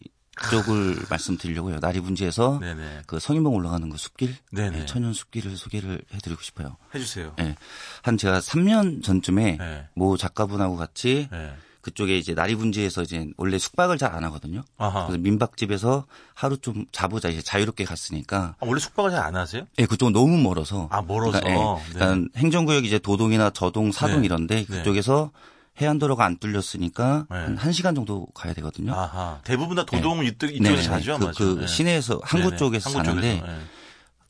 [0.50, 1.80] 쪽을 말씀드리려고요.
[1.80, 3.02] 나리 분지에서 네네.
[3.08, 4.80] 그 성인봉 올라가는 그 숲길, 네네.
[4.80, 6.78] 네, 천연 숲길을 소개를 해드리고 싶어요.
[6.96, 7.34] 해 주세요.
[7.40, 7.56] 예.
[8.02, 9.88] 한 제가 3년 전쯤에 네.
[9.94, 11.54] 모 작가분하고 같이 네.
[11.82, 14.64] 그쪽에 이제 나리 분지에서 이제 원래 숙박을 잘 안 하거든요.
[14.78, 15.06] 아하.
[15.08, 19.64] 그래서 민박집에서 하루 좀 자보자 이제 자유롭게 갔으니까 아, 원래 숙박을 잘 안 하세요?
[19.78, 20.88] 예, 그쪽은 너무 멀어서.
[20.92, 21.40] 아, 멀어서.
[21.40, 24.26] 그러니까, 예, 그러니까 행정구역 이제 도동이나 저동, 사동 네.
[24.26, 24.78] 이런데 네.
[24.78, 25.32] 그쪽에서
[25.82, 27.38] 해안도로가 안 뚫렸으니까 네.
[27.38, 28.94] 한 1시간 정도 가야 되거든요.
[28.94, 29.40] 아하.
[29.44, 31.56] 대부분 다 도동 이쪽, 네, 이쪽에서 네, 자주 그, 맞죠.
[31.56, 31.68] 그 네.
[31.68, 32.58] 시내에서 항구.
[32.58, 33.60] 쪽에서 항구 사는데 쪽에서, 네.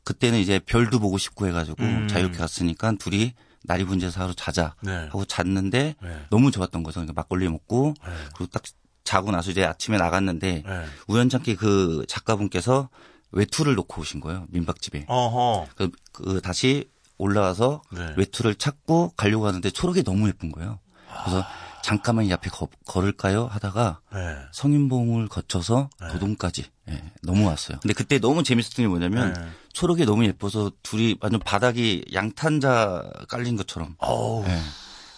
[0.04, 2.08] 그때는 이제 별도 보고 싶고 해가지고 음.
[2.08, 3.34] 자유롭게 갔으니까 둘이
[3.64, 4.92] 나리분지에서 하루 자자 네.
[4.92, 6.26] 하고 잤는데 네.
[6.30, 7.00] 너무 좋았던 거죠.
[7.00, 8.12] 그러니까 막걸리 먹고 네.
[8.36, 8.62] 그리고 딱
[9.04, 10.84] 자고 나서 이제 아침에 나갔는데 네.
[11.08, 12.88] 우연찮게 그 작가분께서
[13.32, 14.46] 외투를 놓고 오신 거예요.
[14.50, 15.06] 민박집에.
[15.08, 15.68] 어허.
[15.76, 16.88] 그, 그 다시
[17.18, 18.14] 올라와서 네.
[18.16, 20.78] 외투를 찾고 가려고 하는데 초록이 너무 예쁜 거예요.
[21.24, 21.44] 그래서
[21.82, 23.46] 잠깐만 이 앞에 거- 걸을까요?
[23.46, 24.36] 하다가 네.
[24.52, 27.78] 성인봉을 거쳐서 도동까지 예, 넘어왔어요.
[27.80, 29.40] 근데 그때 너무 재밌었던 게 뭐냐면 네.
[29.72, 33.96] 초록이 너무 예뻐서 둘이 완전 바닥이 양탄자 깔린 것처럼.
[34.46, 34.58] 예,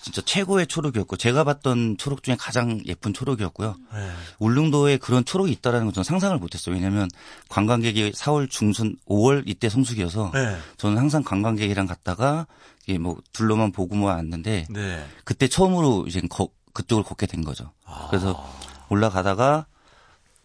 [0.03, 3.76] 진짜 최고의 초록이었고 제가 봤던 초록 중에 가장 예쁜 초록이었고요.
[3.95, 4.11] 네.
[4.38, 6.74] 울릉도에 그런 초록이 있다라는 건 저는 상상을 못했어요.
[6.74, 7.09] 왜냐하면
[7.49, 10.57] 관광객이 4월 중순, 5월 이때 성수기여서 네.
[10.76, 12.47] 저는 항상 관광객이랑 갔다가
[12.87, 15.07] 이게 뭐 둘러만 보고만 왔는데 네.
[15.24, 17.72] 그때 처음으로 이제 거- 그쪽을 걷게 된 거죠.
[17.85, 18.09] 아.
[18.11, 18.49] 그래서
[18.89, 19.66] 올라가다가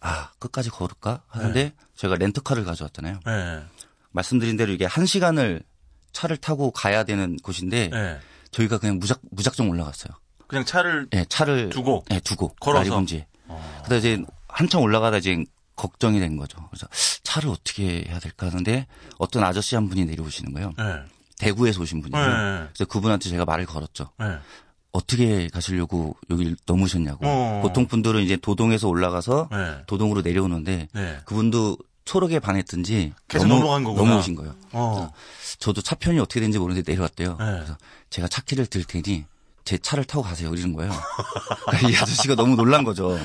[0.00, 3.20] 아 끝까지 걸을까 하는데 저희가 렌트카를 가져왔잖아요.
[3.26, 3.62] 네.
[4.12, 5.62] 말씀드린 대로 이게 한 시간을
[6.12, 8.18] 차를 타고 가야 되는 곳인데 네.
[8.52, 10.12] 저희가 그냥 무작 무작정 올라갔어요.
[10.46, 12.04] 그냥 차를 예, 차를 두고?
[12.10, 12.84] 예, 두고 걸어서?
[12.84, 13.26] 나리분지에.
[13.84, 15.44] 그러다 이제 한참 올라가다 이제
[15.76, 16.58] 걱정이 된 거죠.
[16.70, 16.86] 그래서
[17.22, 18.86] 차를 어떻게 해야 될까 하는데
[19.18, 20.72] 어떤 아저씨 한 분이 내려오시는 거예요.
[21.38, 21.46] 네.
[21.46, 22.26] 대구에서 오신 분이에요.
[22.26, 22.68] 네.
[22.72, 24.10] 그래서 그분한테 제가 말을 걸었죠.
[24.18, 24.38] 네.
[24.92, 27.26] 어떻게 가시려고 여기를 넘으셨냐고.
[27.26, 27.60] 어.
[27.62, 29.82] 보통 분들은 이제 도동에서 올라가서 네.
[29.86, 31.18] 도동으로 내려오는데 네.
[31.24, 34.02] 그분도 초록에 반했든지 계속 넘어간 거구나.
[34.06, 34.54] 넘어오신 거예요.
[34.72, 35.12] 어.
[35.58, 37.36] 저도 차 편이 어떻게 되는지 모르는데 내려왔대요.
[37.38, 37.44] 네.
[37.44, 37.76] 그래서
[38.10, 39.26] 제가 차 키를 들 테니
[39.64, 40.50] 제 차를 타고 가세요.
[40.54, 40.90] 이러는 거예요.
[41.68, 43.18] 그러니까 이 아저씨가 너무 놀란 거죠.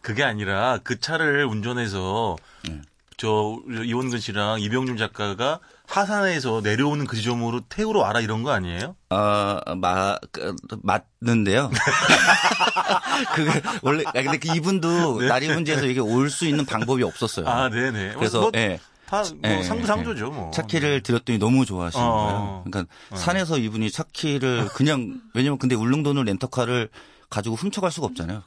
[0.00, 2.36] 그게 아니라 그 차를 운전해서
[2.66, 2.80] 네.
[3.22, 8.96] 저 이원근 씨랑 이병준 작가가 하산에서 내려오는 그 지점으로 태우러 와라 이런 거 아니에요?
[9.10, 11.70] 아, 마, 그, 맞는데요.
[13.36, 17.46] 그게 원래, 아, 근데 그 이분도 나리분지에서 이게 올 수 있는 방법이 없었어요.
[17.46, 18.14] 아, 네네.
[18.14, 18.80] 그래서, 뭐, 예.
[19.06, 20.50] 다, 뭐 예, 상부상조죠, 뭐.
[20.50, 22.10] 차키를 드렸더니 너무 좋아하시는 어.
[22.10, 22.64] 거예요.
[22.66, 26.88] 그러니까 산에서 이분이 차키를 그냥 왜냐면 근데 울릉도는 렌터카를
[27.30, 28.42] 가지고 훔쳐갈 수가 없잖아요.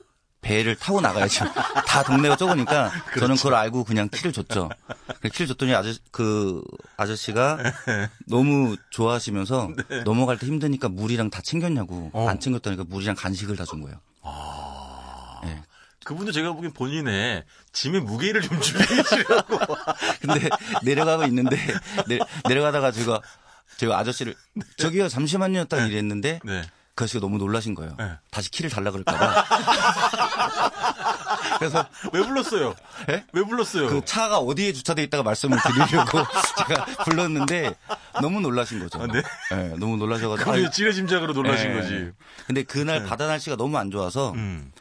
[0.45, 1.43] 배를 타고 나가야죠.
[1.87, 3.19] 다 동네가 좁으니까 그렇죠.
[3.21, 4.69] 저는 그걸 알고 그냥 키를 줬죠.
[5.19, 6.61] 그 키를 줬더니 아저씨 그
[6.97, 7.57] 아저씨가
[8.29, 9.69] 너무 좋아하시면서
[10.05, 12.09] 넘어갈 때 힘드니까 물이랑 다 챙겼냐고 네.
[12.13, 12.29] 어.
[12.29, 13.97] 안 챙겼다니까 물이랑 간식을 다 준 거예요.
[15.45, 15.63] 예.
[16.03, 17.43] 그분도 제가 보기엔 본인의
[17.73, 19.57] 짐의 무게를 좀 줄이시려고.
[20.21, 20.47] 근데
[20.83, 21.57] 내려가고 있는데
[22.07, 23.19] 내, 내려가다가 제가
[23.77, 24.35] 제가 아저씨를
[24.77, 26.61] 저기요 잠시만요 딱 이랬는데 네.
[26.93, 27.95] 그 아저씨가 너무 놀라신 거예요.
[27.97, 28.11] 네.
[28.29, 29.45] 다시 키를 달라 그럴까봐.
[31.69, 32.75] 그래서 왜 불렀어요?
[33.09, 33.23] 예?
[33.33, 33.87] 왜 불렀어요?
[33.87, 36.19] 그 차가 어디에 주차돼 있다가 말씀을 드리려고
[36.67, 37.75] 제가 불렀는데
[38.21, 39.01] 너무 놀라신 거죠.
[39.01, 39.21] 아, 네?
[39.51, 40.69] 예, 너무 놀라셔가지고.
[40.71, 41.73] 지레짐작으로 놀라신 예.
[41.73, 42.11] 거지.
[42.47, 44.71] 근데 그날 바다 날씨가 너무 안 좋아서 음.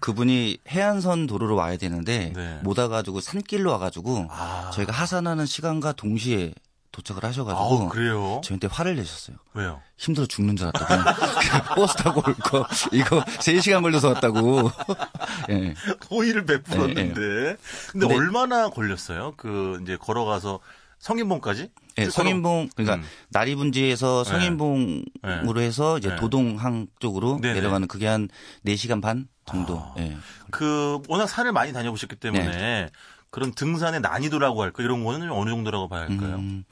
[0.00, 2.58] 그분이 해안선 도로로 와야 되는데 네.
[2.62, 4.70] 못 와가지고 산길로 와가지고 아.
[4.74, 6.52] 저희가 하산하는 시간과 동시에
[6.92, 8.40] 도착을 하셔가지고 아우, 그래요?
[8.42, 9.36] 저한테 화를 내셨어요.
[9.54, 9.80] 왜요?
[9.96, 11.74] 힘들어 죽는 줄 알았다고.
[11.76, 12.66] 버스 타고 올 거.
[12.92, 14.70] 이거 3 시간 걸려서 왔다고.
[15.50, 15.74] 예.
[16.10, 17.20] 호의를 베풀었는데.
[17.20, 17.56] 네,
[17.90, 19.34] 근데, 근데- 얼마나 걸렸어요?
[19.36, 20.60] 그, 이제 걸어가서
[20.98, 21.70] 성인봉까지?
[21.98, 23.04] 예, 성인봉, 그러니까 음.
[23.28, 24.30] 나리분지에서 네.
[24.30, 26.16] 성인봉으로 해서 이제 네.
[26.16, 27.54] 도동항 쪽으로 네네.
[27.54, 28.28] 내려가는 그게 한
[28.66, 29.78] 4시간 반 정도.
[29.78, 29.94] 아.
[29.98, 30.16] 예.
[30.50, 32.88] 그, 워낙 산을 많이 다녀보셨기 때문에 네.
[33.30, 34.82] 그런 등산의 난이도라고 할까?
[34.82, 36.36] 이런 거는 좀 어느 정도라고 봐야 할까요?
[36.36, 36.64] 음,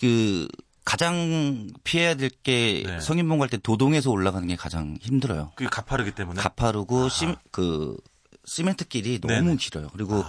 [0.00, 0.46] 그
[0.84, 3.00] 가장 피해야 될게 네.
[3.00, 5.52] 성인봉 갈 때 도동에서 올라가는 게 가장 힘들어요.
[5.56, 6.40] 그게 가파르기 때문에.
[6.40, 7.96] 가파르고 시, 그
[8.44, 9.56] 시멘트 길이 너무 네네.
[9.56, 9.88] 길어요.
[9.92, 10.24] 그리고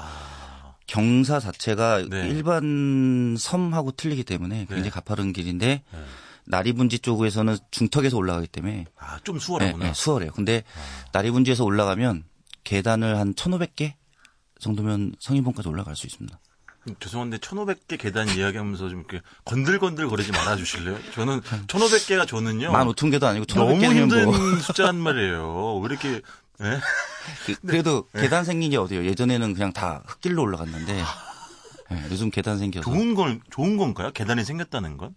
[0.87, 2.27] 경사 자체가 네.
[2.29, 4.89] 일반 섬하고 틀리기 때문에 굉장히 네.
[4.89, 5.99] 가파른 길인데 네.
[6.45, 9.89] 나리분지 쪽에서는 중턱에서 올라가기 때문에 아, 좀 예, 수월하구나.
[9.89, 10.31] 예, 수월해요.
[10.31, 10.63] 근데
[11.11, 12.23] 나리분지에서 올라가면
[12.63, 13.93] 계단을 한 1,500개
[14.59, 16.39] 정도면 성인봉까지 올라갈 수 있습니다.
[16.99, 20.97] 죄송한데 1,500개 계단 이야기하면서 좀 이렇게 건들건들 거리지 말아 주실래요?
[21.13, 22.71] 저는 1,500개가 저는요.
[22.71, 25.77] 15,000개도 아니고 너무 1,500개면 힘든 뭐 숫자란 말이에요.
[25.79, 26.21] 왜 이렇게
[26.61, 26.79] 예?
[27.45, 28.21] 그, 래도 네.
[28.21, 29.05] 계단 생긴 게 어디예요?
[29.05, 31.03] 예전에는 그냥 다 흙길로 올라갔는데
[31.91, 34.11] 예, 요즘 계단 생겨서 좋은 건 좋은 건가요?
[34.11, 35.15] 계단이 생겼다는 건?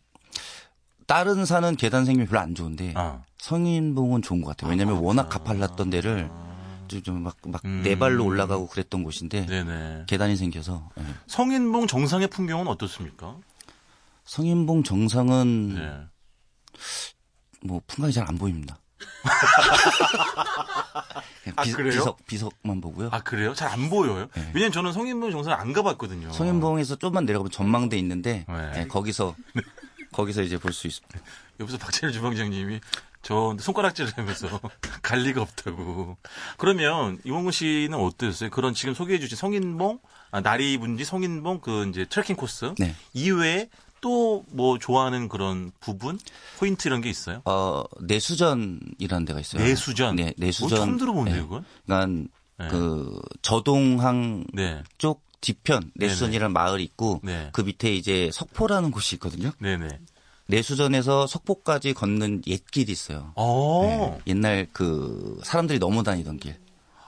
[1.06, 3.22] 다른 산은 계단 생기면 별로 안 좋은데 아.
[3.38, 4.70] 성인봉은 좋은 것 같아요.
[4.70, 6.30] 왜냐하면 워낙 가팔랐던 데를
[7.02, 7.82] 좀막막 음.
[7.84, 10.04] 네 발로 올라가고 그랬던 곳인데 네네.
[10.08, 11.04] 계단이 생겨서 예.
[11.28, 13.36] 성인봉 정상의 풍경은 어떻습니까?
[14.24, 16.00] 성인봉 정상은 네.
[17.62, 18.78] 뭐 풍광이 잘 안 보입니다.
[21.56, 21.90] 아, 비, 그래요?
[21.92, 23.08] 비석 비석만 보고요.
[23.12, 23.54] 아 그래요?
[23.54, 24.28] 잘 안 보여요?
[24.34, 24.50] 네.
[24.54, 26.32] 왜냐면 저는 성인봉 정상 안 가봤거든요.
[26.32, 28.72] 성인봉에서 좀만 내려가면 전망대 있는데 네.
[28.82, 29.34] 예, 거기서
[30.12, 31.18] 거기서 이제 볼 수 있습니다.
[31.60, 32.80] 옆에서 박찬일 주방장님이
[33.22, 34.48] 저 손가락질을 하면서
[35.02, 36.16] 갈 리가 없다고.
[36.56, 38.50] 그러면 이원근 씨는 어떠셨어요?
[38.50, 39.98] 그런 지금 소개해 주신 성인봉,
[40.30, 42.94] 아, 나리 분지 성인봉 그 이제 트레킹 코스 네.
[43.12, 43.68] 이외에
[44.00, 46.18] 또 뭐 좋아하는 그런 부분,
[46.58, 47.42] 포인트 이런 게 있어요?
[47.44, 49.62] 어, 내수전이라는 데가 있어요.
[49.62, 50.16] 내수전.
[50.16, 50.68] 네, 내수전.
[50.70, 51.42] 뭐 처음 들어보는데 네.
[51.42, 51.64] 그건?
[51.86, 52.68] 그러니까 네.
[52.68, 57.50] 그 저동항 네, 쪽 뒤편 내수전이라는 마을이 있고 네.
[57.52, 59.52] 그 밑에 이제 석포라는 곳이 있거든요.
[59.58, 59.88] 네네.
[60.50, 63.32] 내수전에서 석포까지 걷는 옛길이 있어요.
[63.36, 66.56] 어, 네, 옛날 그 사람들이 넘어 다니던 길.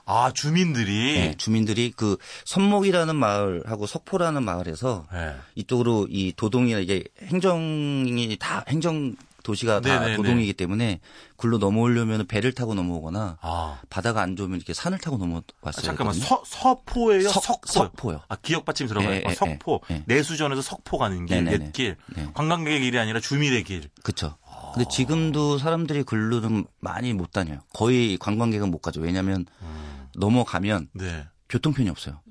[0.05, 1.13] 아 주민들이.
[1.13, 5.35] 네, 주민들이 그 선목이라는 마을하고 석포라는 마을에서 네.
[5.55, 10.15] 이쪽으로 이 도동이나 이게 행정이 다 행정 도시가 다 네네네.
[10.15, 10.99] 도동이기 때문에
[11.35, 15.83] 굴로 넘어오려면 배를 타고 넘어오거나 아, 바다가 안 좋으면 이렇게 산을 타고 아, 넘어왔어요.
[15.83, 17.29] 잠깐만 서 서포예요?
[17.29, 17.67] 석-.
[17.67, 18.21] 석포요.
[18.27, 19.15] 아 기억 받침 들어가요.
[19.15, 19.81] 예, 아, 예, 석포.
[19.91, 20.03] 예, 예.
[20.07, 21.65] 내수전에서 석포 가는 길, 네네네.
[21.67, 21.97] 옛길.
[22.15, 22.29] 네.
[22.33, 23.89] 관광객의 길이 아니라 주민의 길.
[24.01, 24.37] 그렇죠.
[24.73, 27.59] 근데 지금도 사람들이 글로는 많이 못 다녀요.
[27.73, 29.01] 거의 관광객은 못 가죠.
[29.01, 30.07] 왜냐하면 음.
[30.15, 31.25] 넘어가면 네.
[31.49, 32.21] 교통편이 없어요.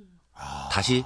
[0.71, 1.05] 다시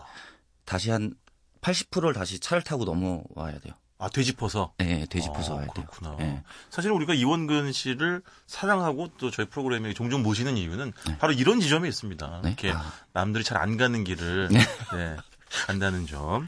[0.64, 1.12] 다시 한
[1.60, 3.74] 80%를 다시 차를 타고 넘어와야 돼요.
[3.98, 4.74] 아, 되짚어서.
[4.80, 5.66] 예, 되짚어서 아.
[5.66, 6.16] 그렇구나.
[6.20, 6.42] 예.
[6.70, 11.18] 사실 우리가 이원근 씨를 사랑하고 또 저희 프로그램에 종종 모시는 이유는 네.
[11.18, 12.40] 바로 이런 지점이 있습니다.
[12.42, 12.48] 네?
[12.50, 12.92] 이렇게 아.
[13.12, 14.58] 남들이 잘 안 가는 길을 네.
[14.94, 15.16] 네,
[15.66, 16.46] 간다는 점.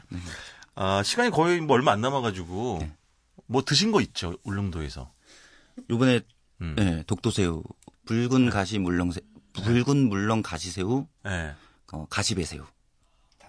[0.75, 2.91] 아, 시간이 거의 뭐 얼마 안 남아가지고 네.
[3.47, 5.11] 뭐 드신 거 있죠 울릉도에서.
[5.89, 6.21] 요번에
[6.61, 6.75] 음.
[6.77, 7.63] 예, 독도새우,
[8.05, 9.21] 붉은 가시 물렁새,
[9.53, 11.53] 붉은 물렁 가시새우, 네.
[11.93, 12.63] 어, 가시배새우.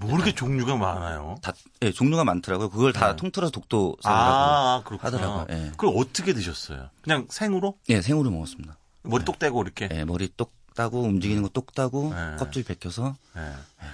[0.01, 1.37] 뭐 이렇게 종류가 많아요?
[1.43, 2.71] 다 예, 종류가 많더라고요.
[2.71, 3.17] 그걸 다 네.
[3.17, 4.05] 통틀어서 독도새우라고.
[4.05, 4.83] 아.
[4.99, 5.47] 하더라고요.
[5.51, 5.71] 예.
[5.77, 6.89] 그걸 어떻게 드셨어요?
[7.03, 7.77] 그냥 생으로?
[7.89, 8.77] 예, 생으로 먹었습니다.
[9.03, 9.89] 머리 똑 떼고 이렇게?
[9.93, 12.37] 예, 머리 똑 따고 움직이는 거 똑 따고 네.
[12.37, 13.53] 껍질 벗겨서 네.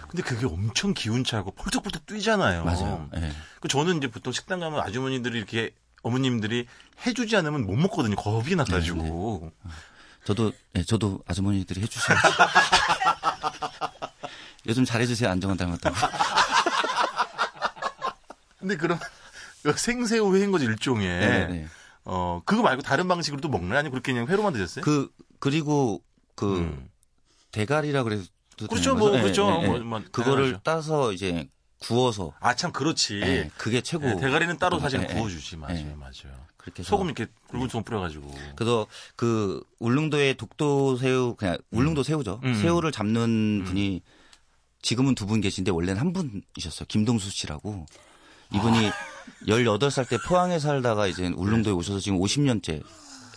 [0.09, 2.65] 근데 그게 엄청 기운 차고 펄쩍펄쩍 뛰잖아요.
[2.65, 3.09] 맞아요.
[3.17, 3.33] 예.
[3.61, 5.71] 그 저는 이제 보통 식당 가면 아주머니들이 이렇게
[6.03, 6.67] 어머님들이
[7.07, 8.15] 해주지 않으면 못 먹거든요.
[8.17, 9.51] 겁이 나가지고.
[10.25, 12.29] 저도 예, 저도 아주머니들이 해주셔야죠.
[14.69, 15.95] 요즘 잘해주세요 안정환 닮았다고.
[18.59, 18.99] 근데 그럼
[19.63, 21.07] 그 생새우 회인 거죠 일종의.
[21.09, 21.67] 네, 네.
[22.05, 23.79] 어 그거 말고 다른 방식으로 또 먹나요?
[23.79, 24.85] 아니면 그렇게 그냥 회로만 드셨어요?
[24.85, 25.09] 그
[25.41, 26.03] 그리고
[26.35, 26.89] 그 음.
[27.53, 28.25] 대가리라 그래도
[28.69, 29.15] 그렇죠, 뭐?
[29.17, 29.49] 예, 그렇죠.
[29.61, 29.69] 예, 예.
[29.69, 30.61] 뭐, 뭐, 그거를 당연하죠.
[30.63, 31.49] 따서 이제
[31.81, 33.21] 구워서 아 참 그렇지.
[33.23, 34.09] 예, 그게 최고.
[34.09, 35.07] 예, 대가리는 따로 사실.
[35.07, 35.95] 구워주지 맞아요, 예.
[35.95, 36.47] 맞아요.
[36.57, 38.35] 그렇게 소금 이렇게 굵은 소금 뿌려가지고.
[38.57, 42.41] 그래서 그 울릉도의 독도 새우 그냥 울릉도 새우죠.
[42.45, 42.55] 음.
[42.61, 44.03] 새우를 잡는 분이
[44.87, 46.87] 지금은 두 분 계신데 원래는 한 분이셨어요.
[46.87, 47.87] 김동수 씨라고.
[48.55, 48.91] 이분이
[49.49, 52.85] 18살 때 포항에 살다가 이제 울릉도에 오셔서 지금 50년째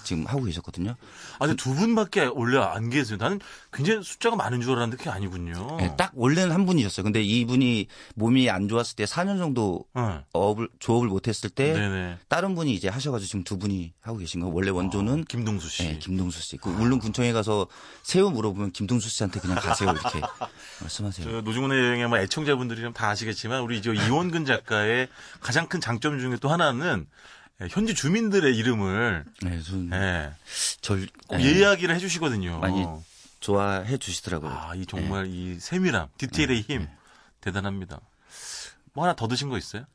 [0.09, 0.95] 지금 하고 계셨거든요.
[1.35, 3.17] 아, 근데 두 분밖에 원래 안 계세요.
[3.19, 3.39] 나는
[3.71, 5.77] 굉장히 숫자가 많은 줄 알았는데 그게 아니군요.
[5.81, 7.03] 예, 딱 원래는 한 분이셨어요.
[7.03, 10.21] 근데 이분이 몸이 안 좋았을 때 4년 정도 네.
[10.33, 12.17] 업을 조업을 못했을 때 네네.
[12.27, 14.53] 다른 분이 이제 하셔가지고 지금 두 분이 하고 계신 거예요.
[14.53, 15.83] 원래 원조는 김동수 씨.
[15.83, 16.57] 예, 김동수 씨.
[16.57, 17.67] 그 울릉 군청에 가서
[18.01, 20.21] 새우 물어보면 김동수 씨한테 그냥 가세요 이렇게
[20.81, 21.29] 말씀하세요.
[21.29, 25.07] 저 노중훈의 여행의 뭐 애청자분들이 다 아시겠지만 우리 저 이원근 작가의
[25.39, 27.29] 가장 큰 장점 중에 또 하나는 예,
[27.67, 30.31] 현지 주민들의 이름을 네, 좀 예,
[30.81, 32.59] 절 꼭 예, 예의하기를 해주시거든요.
[32.59, 32.85] 많이
[33.41, 34.49] 좋아해 주시더라고요.
[34.51, 36.87] 아, 이 정말 이 세밀함, 디테일의 힘
[37.41, 37.99] 대단합니다.
[38.93, 39.85] 뭐 하나 더 드신 거 있어요?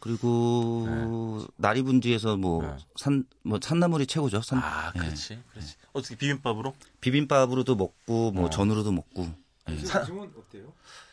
[0.00, 2.76] 그리고 나리분지에서 뭐 네.
[2.96, 4.40] 산뭐 산나물이 최고죠.
[4.42, 4.98] 산, 아, 예.
[4.98, 5.74] 그렇지, 그렇지.
[5.92, 6.74] 어떻게 비빔밥으로?
[7.00, 8.50] 비빔밥으로도 먹고 뭐 어.
[8.50, 9.32] 전으로도 먹고.
[9.68, 9.76] 예.
[9.76, 10.72] 지금은 어때요?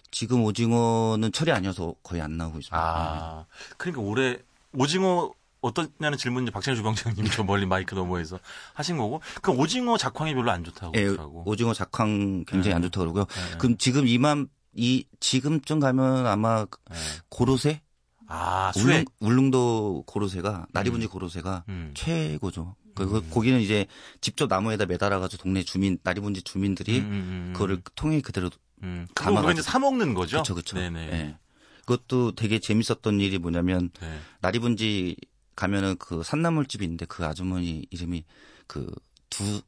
[0.10, 2.78] 지금 오징어는 철이 아니어서 거의 안 나오고 있습니다.
[2.80, 3.46] 아,
[3.78, 4.38] 그러니까 올해
[4.74, 8.40] 오징어 어떠냐는 질문이 박찬일 주방장님이 저 멀리 마이크 너머에서
[8.74, 11.44] 하신 거고, 그 오징어 작황이 별로 안 좋다고 예, 그러더라고.
[11.46, 12.74] 오징어 작황 굉장히 네.
[12.74, 13.26] 안 좋다고 그러고요.
[13.26, 13.58] 네.
[13.58, 16.98] 그럼 지금 이만 이 지금쯤 가면 아마 네.
[17.30, 17.82] 고로쇠
[18.28, 19.06] 아, 울릉, 수액.
[19.20, 21.92] 울릉 도 고로쇠가 나리분지 고로쇠가 음.
[21.96, 22.76] 최고죠.
[22.94, 23.86] 그, 그 고기는 이제
[24.22, 27.54] 직접 나무에다 매달아가지고 동네 주민 나리분지 주민들이 음, 음, 음.
[27.54, 28.50] 그거를 통에 그대로
[28.84, 29.08] 음.
[29.14, 29.62] 그거 이제.
[29.62, 30.38] 사 먹는 거죠?
[30.38, 30.78] 그렇죠, 그렇죠.
[30.78, 31.00] 네네.
[31.12, 31.38] 예.
[31.86, 34.20] 그것도 되게 재밌었던 일이 뭐냐면 네.
[34.42, 35.16] 나리분지
[35.58, 38.24] 가면은 그 산나물 집이 있는데 그 아주머니 이름이
[38.68, 38.90] 그
[39.30, 39.62] 두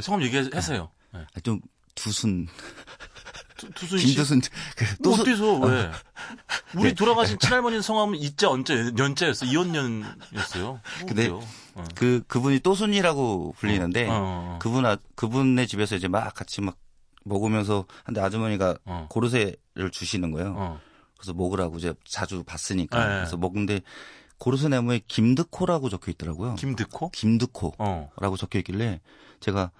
[0.00, 0.90] 성함 얘기하세요.
[1.14, 1.24] 네.
[1.44, 1.60] 좀
[1.94, 2.48] 두순
[3.56, 4.06] 투- 투순 씨.
[4.06, 4.40] 김두순
[4.76, 5.90] 그뭐 또순 어때서 왜?
[6.74, 6.94] 우리 네.
[6.94, 9.46] 돌아가신 친할머니 성함은 이자 언자 연자였어.
[9.46, 10.80] 이언연이었어요.
[11.06, 11.28] 근데?
[11.28, 11.40] 어.
[11.94, 14.58] 그 그분이 또순이라고 불리는데 어, 어, 어.
[14.60, 16.76] 그분 아, 그분의 집에서 이제 막 같이 막
[17.24, 19.06] 먹으면서 한데 아주머니가 어.
[19.10, 20.54] 고로쇠를 주시는 거예요.
[20.56, 20.80] 어.
[21.16, 23.14] 그래서 먹으라고 이제 자주 봤으니까 네.
[23.18, 23.80] 그래서 먹는데
[24.42, 26.56] 고로쇠 나무에 김드코라고 적혀 있더라고요.
[26.56, 27.10] 김득호?
[27.10, 28.36] 김드코라고 어.
[28.36, 29.00] 적혀 있길래
[29.38, 29.70] 제가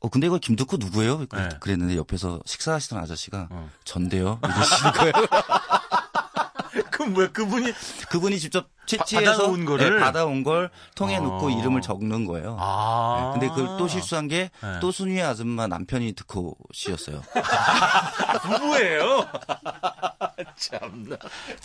[0.00, 1.18] 어 근데 이거 김드코 누구예요?
[1.18, 1.48] 네.
[1.60, 3.70] 그랬는데 옆에서 식사하시던 아저씨가 어.
[3.84, 5.12] 전데요 이러시는 거예요.
[6.90, 7.70] 그 뭐야 그분이
[8.08, 9.94] 그분이 직접 채취해서 받아온 거를?
[9.94, 11.20] 네, 받아온 걸 통에 어.
[11.20, 12.56] 넣고 이름을 적는 거예요.
[12.58, 13.34] 아.
[13.34, 14.80] 네, 근데 그걸 또 실수한 게 네.
[14.80, 17.22] 또 순위 아줌마 남편이 듣고 씨였어요.
[18.42, 19.26] 부부예요.
[20.56, 21.16] 참나.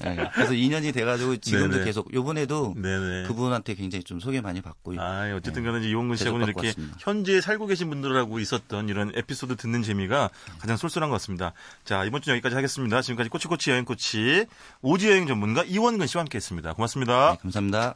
[0.01, 1.85] 네, 그래서 2년이 돼가지고 지금도 네네.
[1.85, 3.27] 계속 요번에도 네네.
[3.27, 5.71] 그분한테 굉장히 좀 소개 많이 받고 아, 어쨌든 네.
[5.71, 6.97] 간에 이용근 씨하고는 이렇게 왔습니다.
[6.99, 11.53] 현지에 살고 계신 분들하고 있었던 이런 에피소드 듣는 재미가 가장 쏠쏠한 것 같습니다.
[11.85, 13.01] 자, 이번 주 여기까지 하겠습니다.
[13.01, 14.45] 지금까지 꼬치꼬치 여행꼬치
[14.81, 16.73] 오지 여행 전문가 이원근 씨와 함께 했습니다.
[16.73, 17.12] 고맙습니다.
[17.13, 17.95] 네, 감사합니다.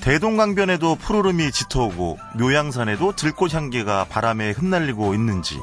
[0.00, 5.60] 대동강변에도 푸르름이 짙어오고 묘양산에도 들꽃 향기가 바람에 흩날리고 있는지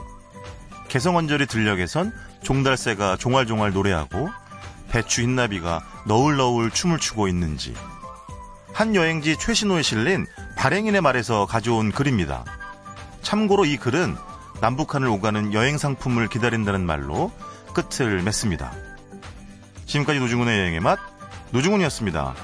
[0.89, 2.13] 개성언저리 들녘에선
[2.43, 4.29] 종달새가 종알종알 노래하고
[4.89, 7.73] 배추 흰나비가 너울너울 춤을 추고 있는지
[8.73, 12.45] 한 여행지 최신호에 실린 발행인의 말에서 가져온 글입니다.
[13.23, 14.15] 참고로 이 글은
[14.61, 17.31] 남북한을 오가는 여행 상품을 기다린다는 말로
[17.73, 18.71] 끝을 맺습니다.
[19.87, 20.99] 지금까지 노중훈의 여행의 맛
[21.51, 22.35] 노중훈이었습니다.